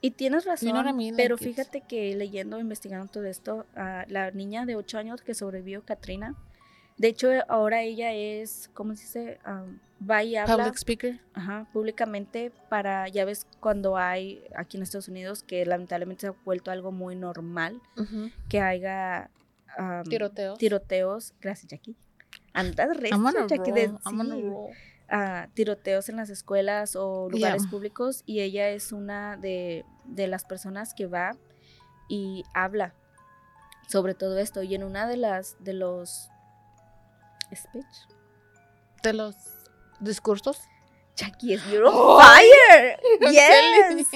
Y 0.00 0.10
tienes 0.12 0.44
razón, 0.44 0.70
know 0.70 0.82
what 0.82 0.90
I 0.90 0.92
mean? 0.96 1.14
pero 1.16 1.36
fíjate 1.36 1.80
que 1.82 2.14
leyendo, 2.16 2.58
investigando 2.58 3.06
todo 3.10 3.24
esto, 3.24 3.66
ah, 3.76 4.04
la 4.08 4.30
niña 4.32 4.66
de 4.66 4.74
8 4.76 4.98
años 4.98 5.22
que 5.22 5.34
sobrevivió, 5.34 5.84
Katrina, 5.84 6.34
de 6.98 7.08
hecho 7.08 7.28
ahora 7.48 7.82
ella 7.82 8.12
es, 8.12 8.68
¿cómo 8.74 8.94
se 8.96 9.02
dice? 9.02 9.38
Am, 9.44 9.78
va 10.08 10.24
y 10.24 10.34
habla 10.34 10.56
public 10.56 10.74
speaker. 10.76 11.20
ajá, 11.34 11.68
públicamente 11.72 12.50
para, 12.68 13.06
ya 13.08 13.24
ves, 13.24 13.46
cuando 13.60 13.96
hay 13.96 14.42
aquí 14.56 14.76
en 14.76 14.82
Estados 14.82 15.06
Unidos, 15.06 15.44
que 15.44 15.64
lamentablemente 15.64 16.22
se 16.22 16.26
ha 16.28 16.34
vuelto 16.44 16.72
algo 16.72 16.90
muy 16.90 17.14
normal, 17.14 17.80
que 18.48 18.60
haya 18.60 19.30
am, 19.78 20.02
Tiroteos. 20.04 20.58
tiroteos, 20.58 21.32
gracias 21.40 21.70
Jackie, 21.70 21.94
andas 22.52 22.88
a 22.90 23.46
Jackie, 23.46 23.70
de- 23.72 23.88
sí. 23.88 23.94
A 25.12 25.48
tiroteos 25.54 26.08
en 26.08 26.16
las 26.16 26.30
escuelas 26.30 26.96
o 26.96 27.28
lugares 27.30 27.62
Yeah. 27.62 27.70
públicos 27.70 28.22
y 28.24 28.40
ella 28.40 28.70
es 28.70 28.90
una 28.92 29.36
de, 29.36 29.84
de 30.04 30.26
las 30.26 30.44
personas 30.44 30.94
que 30.94 31.06
va 31.06 31.36
y 32.08 32.44
habla 32.54 32.94
sobre 33.88 34.14
todo 34.14 34.38
esto 34.38 34.62
y 34.62 34.74
en 34.74 34.82
una 34.84 35.06
de 35.06 35.18
las 35.18 35.56
de 35.62 35.74
los 35.74 36.30
speech 37.54 37.84
De 39.02 39.12
los 39.12 39.36
discursos. 40.00 40.58
Jackie 41.14 41.52
es 41.54 41.66
you're 41.66 41.84
on 41.86 42.18
fire 42.18 42.98
yes 43.30 44.08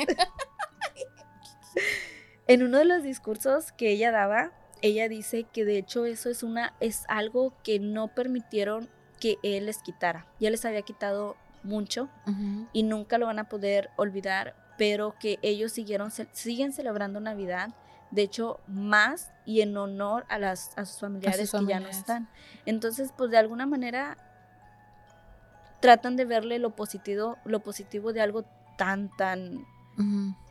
en 2.47 2.63
uno 2.63 2.79
de 2.79 2.87
los 2.87 3.03
discursos 3.03 3.71
que 3.73 3.91
ella 3.91 4.11
daba 4.13 4.53
ella 4.81 5.09
dice 5.11 5.45
que 5.45 5.67
de 5.67 5.77
hecho 5.77 6.07
eso 6.07 6.31
es 6.31 6.43
una 6.43 6.75
es 6.81 7.05
algo 7.09 7.53
que 7.63 7.79
no 7.81 8.09
permitieron 8.15 8.89
que 9.27 9.57
él 9.57 9.67
les 9.67 9.79
quitara. 9.79 10.27
Ya 10.39 10.51
les 10.51 10.65
había 10.65 10.83
quitado 10.83 11.37
mucho 11.62 12.09
y 12.73 12.85
nunca 12.85 13.19
lo 13.19 13.27
van 13.27 13.41
a 13.41 13.49
poder 13.49 13.91
olvidar, 13.97 14.55
pero 14.79 15.15
que 15.19 15.39
ellos 15.43 15.73
siguieron, 15.73 16.11
siguen 16.33 16.73
celebrando 16.73 17.19
Navidad, 17.19 17.71
de 18.12 18.23
hecho, 18.23 18.61
más 18.69 19.33
y 19.45 19.62
en 19.62 19.77
honor 19.77 20.25
a, 20.29 20.39
las, 20.39 20.71
a 20.79 20.85
sus 20.85 21.01
familiares 21.01 21.51
que 21.51 21.67
ya 21.67 21.81
no 21.81 21.89
están. 21.89 22.29
Entonces, 22.67 23.12
pues 23.17 23.33
de 23.33 23.39
alguna 23.39 23.67
manera 23.67 24.17
tratan 25.81 26.15
de 26.15 26.25
verle 26.25 26.61
lo 26.61 26.71
positivo, 26.71 27.37
lo 27.45 27.61
positivo 27.61 28.12
de 28.12 28.21
algo 28.21 28.45
tan, 28.79 29.11
tan, 29.17 29.67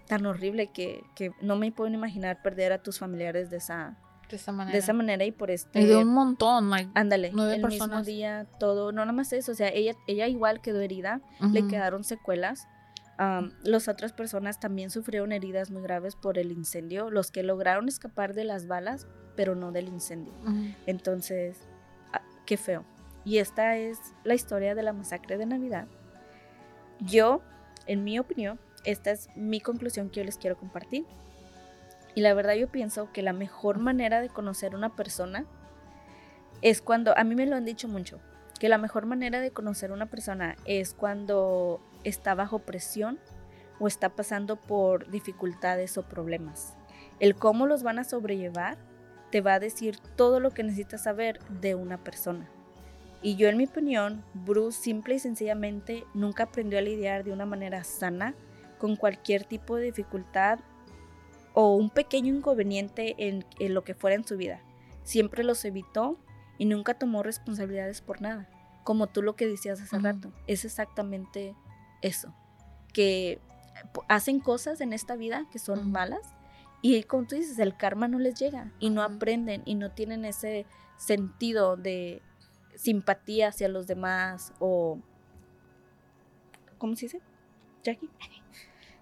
tan 0.07 0.25
horrible 0.25 0.67
que, 0.67 1.01
que 1.15 1.31
no 1.41 1.55
me 1.55 1.71
puedo 1.71 1.93
imaginar 1.93 2.41
perder 2.41 2.73
a 2.73 2.83
tus 2.83 2.99
familiares 2.99 3.49
de 3.49 3.57
esa, 3.57 3.95
De 4.29 4.37
esa 4.37 4.51
manera. 4.51 4.73
de 4.73 4.79
esa 4.79 4.93
manera 4.93 5.23
y 5.25 5.31
por 5.31 5.51
este... 5.51 5.81
Y 5.81 5.85
de 5.85 5.97
un 5.97 6.07
montón, 6.07 6.69
like. 6.69 6.91
Ándale, 6.95 7.31
nueve 7.33 7.55
el 7.55 7.61
mismo 7.61 7.79
personas. 7.79 8.05
día, 8.05 8.47
todo, 8.59 8.91
no 8.91 9.01
nada 9.01 9.11
más 9.13 9.31
eso, 9.33 9.51
o 9.51 9.55
sea, 9.55 9.69
ella, 9.69 9.93
ella 10.07 10.27
igual 10.27 10.61
quedó 10.61 10.81
herida, 10.81 11.21
le 11.51 11.61
ujú. 11.61 11.69
quedaron 11.69 12.03
secuelas. 12.03 12.67
Am, 13.17 13.51
las 13.63 13.87
otras 13.87 14.11
personas 14.11 14.59
también 14.59 14.89
sufrieron 14.89 15.31
heridas 15.31 15.71
muy 15.71 15.81
graves 15.81 16.15
por 16.15 16.37
el 16.37 16.51
incendio, 16.51 17.09
los 17.09 17.31
que 17.31 17.43
lograron 17.43 17.87
escapar 17.87 18.33
de 18.33 18.43
las 18.43 18.67
balas, 18.67 19.07
pero 19.35 19.55
no 19.55 19.71
del 19.71 19.87
incendio. 19.87 20.33
Ujú. 20.43 20.73
Entonces, 20.85 21.57
ah, 22.11 22.21
qué 22.45 22.57
feo. 22.57 22.83
Y 23.23 23.37
esta 23.37 23.77
es 23.77 23.99
la 24.23 24.33
historia 24.33 24.75
de 24.75 24.83
la 24.83 24.93
masacre 24.93 25.37
de 25.37 25.45
Navidad. 25.45 25.87
Yo, 26.99 27.41
en 27.87 28.03
mi 28.03 28.19
opinión, 28.19 28.59
esta 28.83 29.11
es 29.11 29.29
mi 29.35 29.59
conclusión 29.61 30.09
que 30.09 30.19
yo 30.19 30.25
les 30.25 30.37
quiero 30.37 30.57
compartir. 30.57 31.05
Y 32.15 32.21
la 32.21 32.33
verdad 32.33 32.55
yo 32.55 32.67
pienso 32.69 33.11
que 33.11 33.21
la 33.21 33.33
mejor 33.33 33.77
manera 33.77 34.21
de 34.21 34.29
conocer 34.29 34.73
una 34.73 34.95
persona 34.95 35.45
es 36.61 36.81
cuando, 36.81 37.15
a 37.17 37.23
mí 37.23 37.35
me 37.35 37.45
lo 37.45 37.57
han 37.57 37.65
dicho 37.65 37.87
mucho, 37.89 38.19
que 38.59 38.69
la 38.69 38.77
mejor 38.77 39.05
manera 39.05 39.41
de 39.41 39.51
conocer 39.51 39.91
una 39.91 40.05
persona 40.05 40.55
es 40.65 40.93
cuando 40.93 41.81
está 42.05 42.33
bajo 42.33 42.59
presión 42.59 43.19
o 43.79 43.87
está 43.87 44.09
pasando 44.09 44.55
por 44.55 45.11
dificultades 45.11 45.97
o 45.97 46.03
problemas. 46.03 46.73
El 47.19 47.35
cómo 47.35 47.67
los 47.67 47.83
van 47.83 47.99
a 47.99 48.05
sobrellevar 48.05 48.77
te 49.29 49.41
va 49.41 49.55
a 49.55 49.59
decir 49.59 49.99
todo 50.15 50.39
lo 50.39 50.51
que 50.51 50.63
necesitas 50.63 51.03
saber 51.03 51.39
de 51.49 51.75
una 51.75 51.97
persona. 51.97 52.49
Y 53.21 53.35
yo 53.35 53.49
en 53.49 53.57
mi 53.57 53.65
opinión, 53.65 54.23
Bruce 54.33 54.79
simple 54.81 55.15
y 55.15 55.19
sencillamente 55.19 56.05
nunca 56.13 56.43
aprendió 56.43 56.79
a 56.79 56.81
lidiar 56.81 57.23
de 57.23 57.33
una 57.33 57.45
manera 57.45 57.83
sana 57.83 58.35
con 58.77 58.95
cualquier 58.95 59.43
tipo 59.43 59.75
de 59.75 59.85
dificultad 59.85 60.59
o 61.55 61.75
un 61.75 61.89
pequeño 61.89 62.35
inconveniente 62.35 63.15
en, 63.17 63.45
en 63.59 63.73
lo 63.73 63.83
que 63.83 63.95
fuera 63.95 64.15
en 64.15 64.27
su 64.27 64.37
vida. 64.37 64.61
Siempre 65.03 65.43
los 65.43 65.63
evitó 65.65 66.19
y 66.57 66.65
nunca 66.65 66.93
tomó 66.93 67.23
responsabilidades 67.23 68.01
por 68.01 68.21
nada. 68.21 68.49
Como 68.83 69.07
tú 69.07 69.23
lo 69.23 69.35
que 69.35 69.47
decías 69.47 69.81
hace 69.81 69.97
rato, 69.97 70.31
es 70.45 70.65
exactamente 70.65 71.55
eso. 72.01 72.35
Que 72.93 73.39
hacen 74.07 74.39
cosas 74.39 74.81
en 74.81 74.93
esta 74.93 75.15
vida 75.15 75.47
que 75.51 75.57
son 75.57 75.91
malas 75.91 76.35
y 76.81 77.01
como 77.03 77.25
tú 77.25 77.35
dices, 77.35 77.57
el 77.57 77.75
karma 77.75 78.07
no 78.07 78.19
les 78.19 78.39
llega 78.39 78.71
y 78.79 78.91
no 78.91 79.01
aprenden 79.01 79.63
y 79.65 79.73
no 79.73 79.91
tienen 79.91 80.23
ese 80.23 80.67
sentido 80.97 81.77
de 81.77 82.21
simpatía 82.75 83.47
hacia 83.47 83.69
los 83.69 83.87
demás 83.87 84.53
o... 84.59 84.99
¿Cómo 86.77 86.95
se 86.95 87.05
dice? 87.05 87.21
Jackie. 87.83 88.09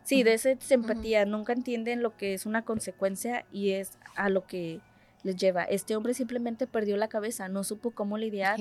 Sí, 0.04 0.24
de 0.24 0.34
esa 0.34 0.56
simpatía, 0.60 1.26
nunca 1.26 1.54
entienden 1.54 2.02
lo 2.04 2.16
que 2.18 2.34
es 2.34 2.46
una 2.46 2.64
consecuencia 2.64 3.46
y 3.52 3.72
es 3.72 3.98
a 4.16 4.30
lo 4.30 4.46
que 4.46 4.80
les 5.24 5.38
lleva. 5.38 5.64
Este 5.64 5.96
hombre 5.96 6.14
simplemente 6.14 6.68
perdió 6.68 6.98
la 6.98 7.08
cabeza, 7.08 7.48
no 7.48 7.64
supo 7.64 7.92
cómo 7.92 8.18
lidiar 8.18 8.58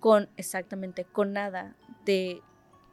con 0.00 0.28
exactamente 0.36 1.04
con 1.04 1.32
nada 1.32 1.76
de 2.04 2.40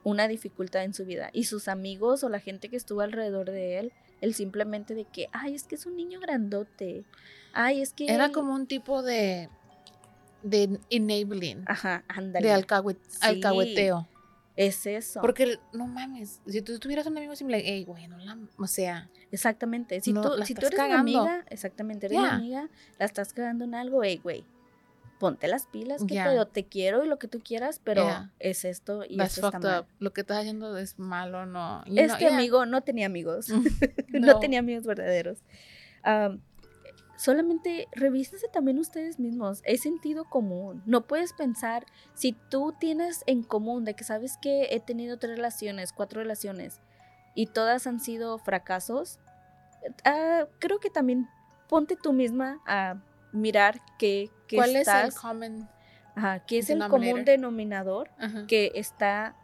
una 0.04 0.28
dificultad 0.28 0.84
en 0.84 0.94
su 0.94 1.06
vida 1.06 1.30
y 1.34 1.46
sus 1.46 1.68
amigos 1.68 2.24
o 2.24 2.30
la 2.30 2.40
gente 2.40 2.70
que 2.70 2.76
estuvo 2.76 3.02
alrededor 3.02 3.52
de 3.52 3.78
él 3.80 3.92
el 4.20 4.34
simplemente 4.34 4.96
de 4.96 5.06
que 5.06 5.28
ay 5.32 5.54
es 5.54 5.64
que 5.64 5.76
es 5.76 5.86
un 5.86 5.96
niño 5.96 6.20
grandote 6.20 7.04
ay 7.54 7.82
es 7.82 7.94
que 7.94 8.06
Era 8.12 8.26
él-". 8.26 8.32
como 8.32 8.54
un 8.56 8.66
tipo 8.68 9.04
de. 9.04 9.50
de 10.44 10.80
enabling. 10.90 11.64
ajá 11.68 12.04
ándale 12.08 12.48
de 12.48 12.54
alcahuet- 12.54 12.98
Sí. 13.10 13.18
alcahueteo. 13.22 14.08
Es 14.58 14.86
eso. 14.86 15.22
Porque, 15.22 15.60
no 15.74 15.88
mames, 15.88 16.42
si 16.46 16.62
tú 16.62 16.78
tuvieras 16.78 17.08
un 17.08 17.18
amigo 17.18 17.36
simple, 17.36 17.62
hey, 17.66 17.84
güey, 17.86 18.08
no 18.08 18.18
la, 18.18 18.38
o 18.58 18.68
sea, 18.68 19.10
Exactamente. 19.32 20.02
Si 20.02 20.12
No, 20.12 20.22
tú, 20.22 20.44
si 20.46 20.54
tú 20.54 20.66
eres 20.68 20.78
cagando. 20.78 20.98
amiga, 21.22 21.46
exactamente, 21.50 22.08
eres 22.08 22.18
mi 22.20 22.24
Ya. 22.26 22.36
amiga, 22.36 22.70
la 23.00 23.06
estás 23.06 23.32
cagando 23.34 23.64
en 23.66 23.76
algo, 23.76 24.04
hey, 24.04 24.20
güey. 24.22 24.44
Ponte 25.20 25.48
las 25.48 25.68
pilas, 25.68 26.04
que 26.04 26.16
pedo, 26.16 26.48
te 26.48 26.66
quiero 26.66 27.06
y 27.06 27.08
lo 27.08 27.20
que 27.20 27.28
tú 27.28 27.40
quieras, 27.42 27.80
pero 27.84 28.08
es 28.40 28.66
esto 28.66 29.04
y 29.08 29.18
that's 29.18 29.36
esto 29.36 29.48
está 29.48 29.60
fucked 29.60 29.70
mal. 29.72 29.80
up. 29.82 29.88
Lo 30.00 30.14
que 30.14 30.22
estás 30.22 30.40
haciendo 30.40 30.76
es 30.78 30.98
malo, 30.98 31.46
no. 31.46 31.86
You 31.86 31.94
Este 31.98 32.08
know, 32.08 32.18
yeah. 32.18 32.36
amigo 32.36 32.66
no 32.66 32.82
tenía 32.82 33.06
amigos, 33.06 33.50
Mm, 33.50 33.64
no 34.20 34.28
no. 34.34 34.40
tenía 34.40 34.60
amigos 34.60 34.84
verdaderos. 34.86 35.38
Solamente 37.22 37.88
revísense 37.92 38.48
también 38.48 38.80
ustedes 38.80 39.20
mismos. 39.20 39.62
Es 39.64 39.82
sentido 39.82 40.26
común. 40.26 40.82
No 40.88 41.06
puedes 41.06 41.34
pensar, 41.34 41.86
si 42.16 42.34
tú 42.50 42.74
tienes 42.80 43.24
en 43.28 43.44
común 43.44 43.86
de 43.86 43.94
que 43.94 44.04
sabes 44.04 44.38
que 44.42 44.70
he 44.72 44.80
tenido 44.80 45.20
tres 45.20 45.36
relaciones, 45.36 45.94
cuatro 45.94 46.20
relaciones, 46.20 46.80
y 47.36 47.46
todas 47.46 47.86
han 47.86 48.00
sido 48.00 48.40
fracasos, 48.40 49.20
ah, 50.04 50.48
creo 50.58 50.80
que 50.80 50.90
también 50.90 51.28
ponte 51.70 51.96
tú 51.96 52.12
misma 52.12 52.60
a 52.66 53.00
mirar 53.32 53.82
qué, 54.00 54.32
qué 54.48 54.56
¿Cuál 54.56 54.76
es 54.76 54.88
el 54.88 55.14
common? 55.14 55.70
ajá, 56.16 56.40
qué 56.40 56.58
es 56.58 56.72
el 56.72 56.88
común 56.88 57.24
denominador 57.24 58.10
Ajá. 58.18 58.48
que 58.48 58.72
está 58.74 59.36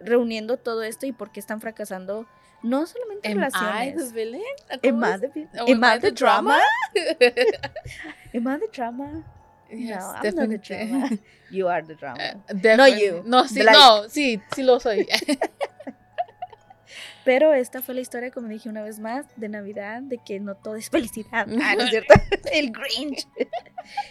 reuniendo 0.00 0.56
todo 0.56 0.82
esto 0.82 1.04
y 1.04 1.12
por 1.12 1.32
qué 1.32 1.38
están 1.38 1.60
fracasando 1.60 2.26
no 2.62 2.86
solamente 2.86 3.28
Am 3.30 3.38
I 3.38 3.50
the 3.50 4.02
relaciones. 4.02 4.12
villain? 4.12 4.42
Am 4.70 4.80
¿Cómo 4.80 5.06
I 5.06 5.18
the, 5.18 5.48
Oh, 5.60 5.70
am 5.72 5.84
I 5.84 5.98
the 5.98 6.10
drama? 6.10 6.60
Am 8.34 8.46
I 8.48 8.58
the 8.58 8.68
drama? 8.72 9.24
no, 9.70 9.94
I'm 9.94 9.98
not 10.00 10.22
the 10.22 10.30
definitely. 10.30 10.58
drama. 10.88 11.10
You 11.50 11.68
are 11.68 11.82
the 11.82 11.94
drama. 11.94 12.18
Uh, 12.48 12.52
definitely. 12.54 13.04
you. 13.04 13.22
No, 13.24 13.44
sí, 13.44 13.62
like. 13.64 13.72
no, 13.76 14.06
sí, 14.08 14.40
sí 14.52 14.64
lo 14.64 14.78
soy. 14.80 15.06
Pero 17.26 17.52
esta 17.52 17.82
fue 17.82 17.96
la 17.96 18.02
historia, 18.02 18.30
como 18.30 18.46
dije 18.46 18.68
una 18.68 18.84
vez 18.84 19.00
más, 19.00 19.26
de 19.36 19.48
Navidad, 19.48 20.00
de 20.00 20.18
que 20.18 20.38
no 20.38 20.54
todo 20.54 20.76
es 20.76 20.88
felicidad. 20.90 21.48
Ah, 21.60 21.74
no 21.74 21.82
es 21.82 21.90
cierto. 21.90 22.14
El 22.52 22.70
Grinch. 22.70 23.26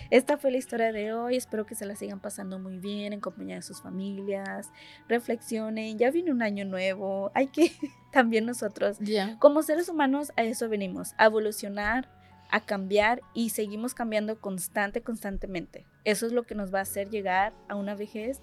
Esta 0.09 0.37
fue 0.37 0.51
la 0.51 0.57
historia 0.57 0.91
de 0.91 1.13
hoy. 1.13 1.37
Espero 1.37 1.65
que 1.65 1.75
se 1.75 1.85
la 1.85 1.95
sigan 1.95 2.19
pasando 2.19 2.59
muy 2.59 2.77
bien 2.77 3.13
en 3.13 3.21
compañía 3.21 3.55
de 3.55 3.61
sus 3.61 3.81
familias. 3.81 4.69
Reflexionen. 5.07 5.97
Ya 5.97 6.11
viene 6.11 6.33
un 6.33 6.41
año 6.41 6.65
nuevo. 6.65 7.31
Hay 7.33 7.47
que 7.47 7.71
también 8.11 8.45
nosotros 8.45 8.97
Ya. 8.99 9.39
Como 9.39 9.63
seres 9.63 9.87
humanos 9.87 10.33
a 10.35 10.43
eso 10.43 10.67
venimos, 10.67 11.13
a 11.17 11.27
evolucionar, 11.27 12.09
a 12.51 12.59
cambiar 12.65 13.21
y 13.33 13.51
seguimos 13.51 13.93
cambiando 13.93 14.41
constante, 14.41 15.01
constantemente. 15.01 15.85
Eso 16.03 16.25
es 16.25 16.33
lo 16.33 16.43
que 16.43 16.55
nos 16.55 16.73
va 16.73 16.79
a 16.79 16.83
hacer 16.83 17.09
llegar 17.09 17.53
a 17.69 17.75
una 17.75 17.95
vejez 17.95 18.41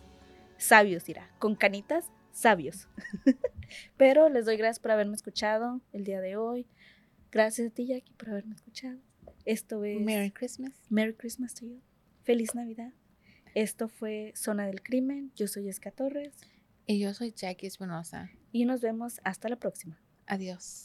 sabios, 0.57 1.05
dirá, 1.05 1.31
con 1.39 1.57
canitas, 1.57 2.11
sabios. 2.33 2.89
Pero 3.97 4.28
les 4.28 4.47
doy 4.47 4.57
gracias 4.57 4.78
por 4.80 4.91
haberme 4.91 5.14
escuchado 5.14 5.80
el 5.93 6.05
día 6.05 6.20
de 6.20 6.37
hoy. 6.37 6.66
Gracias 7.30 7.68
a 7.70 7.74
ti, 7.74 7.87
Jackie, 7.87 8.12
por 8.14 8.30
haberme 8.30 8.55
escuchado. 8.55 8.99
Esto 9.45 9.85
es 9.85 10.01
Merry 10.01 10.30
Christmas. 10.30 10.72
Merry 10.91 11.14
Christmas 11.14 11.55
to 11.55 11.66
you. 11.66 11.80
Feliz 12.22 12.55
Navidad. 12.55 12.93
Esto 13.55 13.89
fue 13.89 14.33
Zona 14.37 14.66
del 14.66 14.83
Crimen. 14.83 15.33
Yo 15.37 15.47
soy 15.47 15.68
Esca 15.68 15.91
Torres 15.91 16.35
Y 16.87 16.99
yo 16.99 17.12
soy 17.14 17.33
Jackie 17.33 17.66
Espinosa. 17.66 18.30
y 18.53 18.64
nos 18.64 18.80
vemos 18.80 19.20
hasta 19.24 19.49
la 19.49 19.57
próxima. 19.57 19.99
Adiós. 20.26 20.85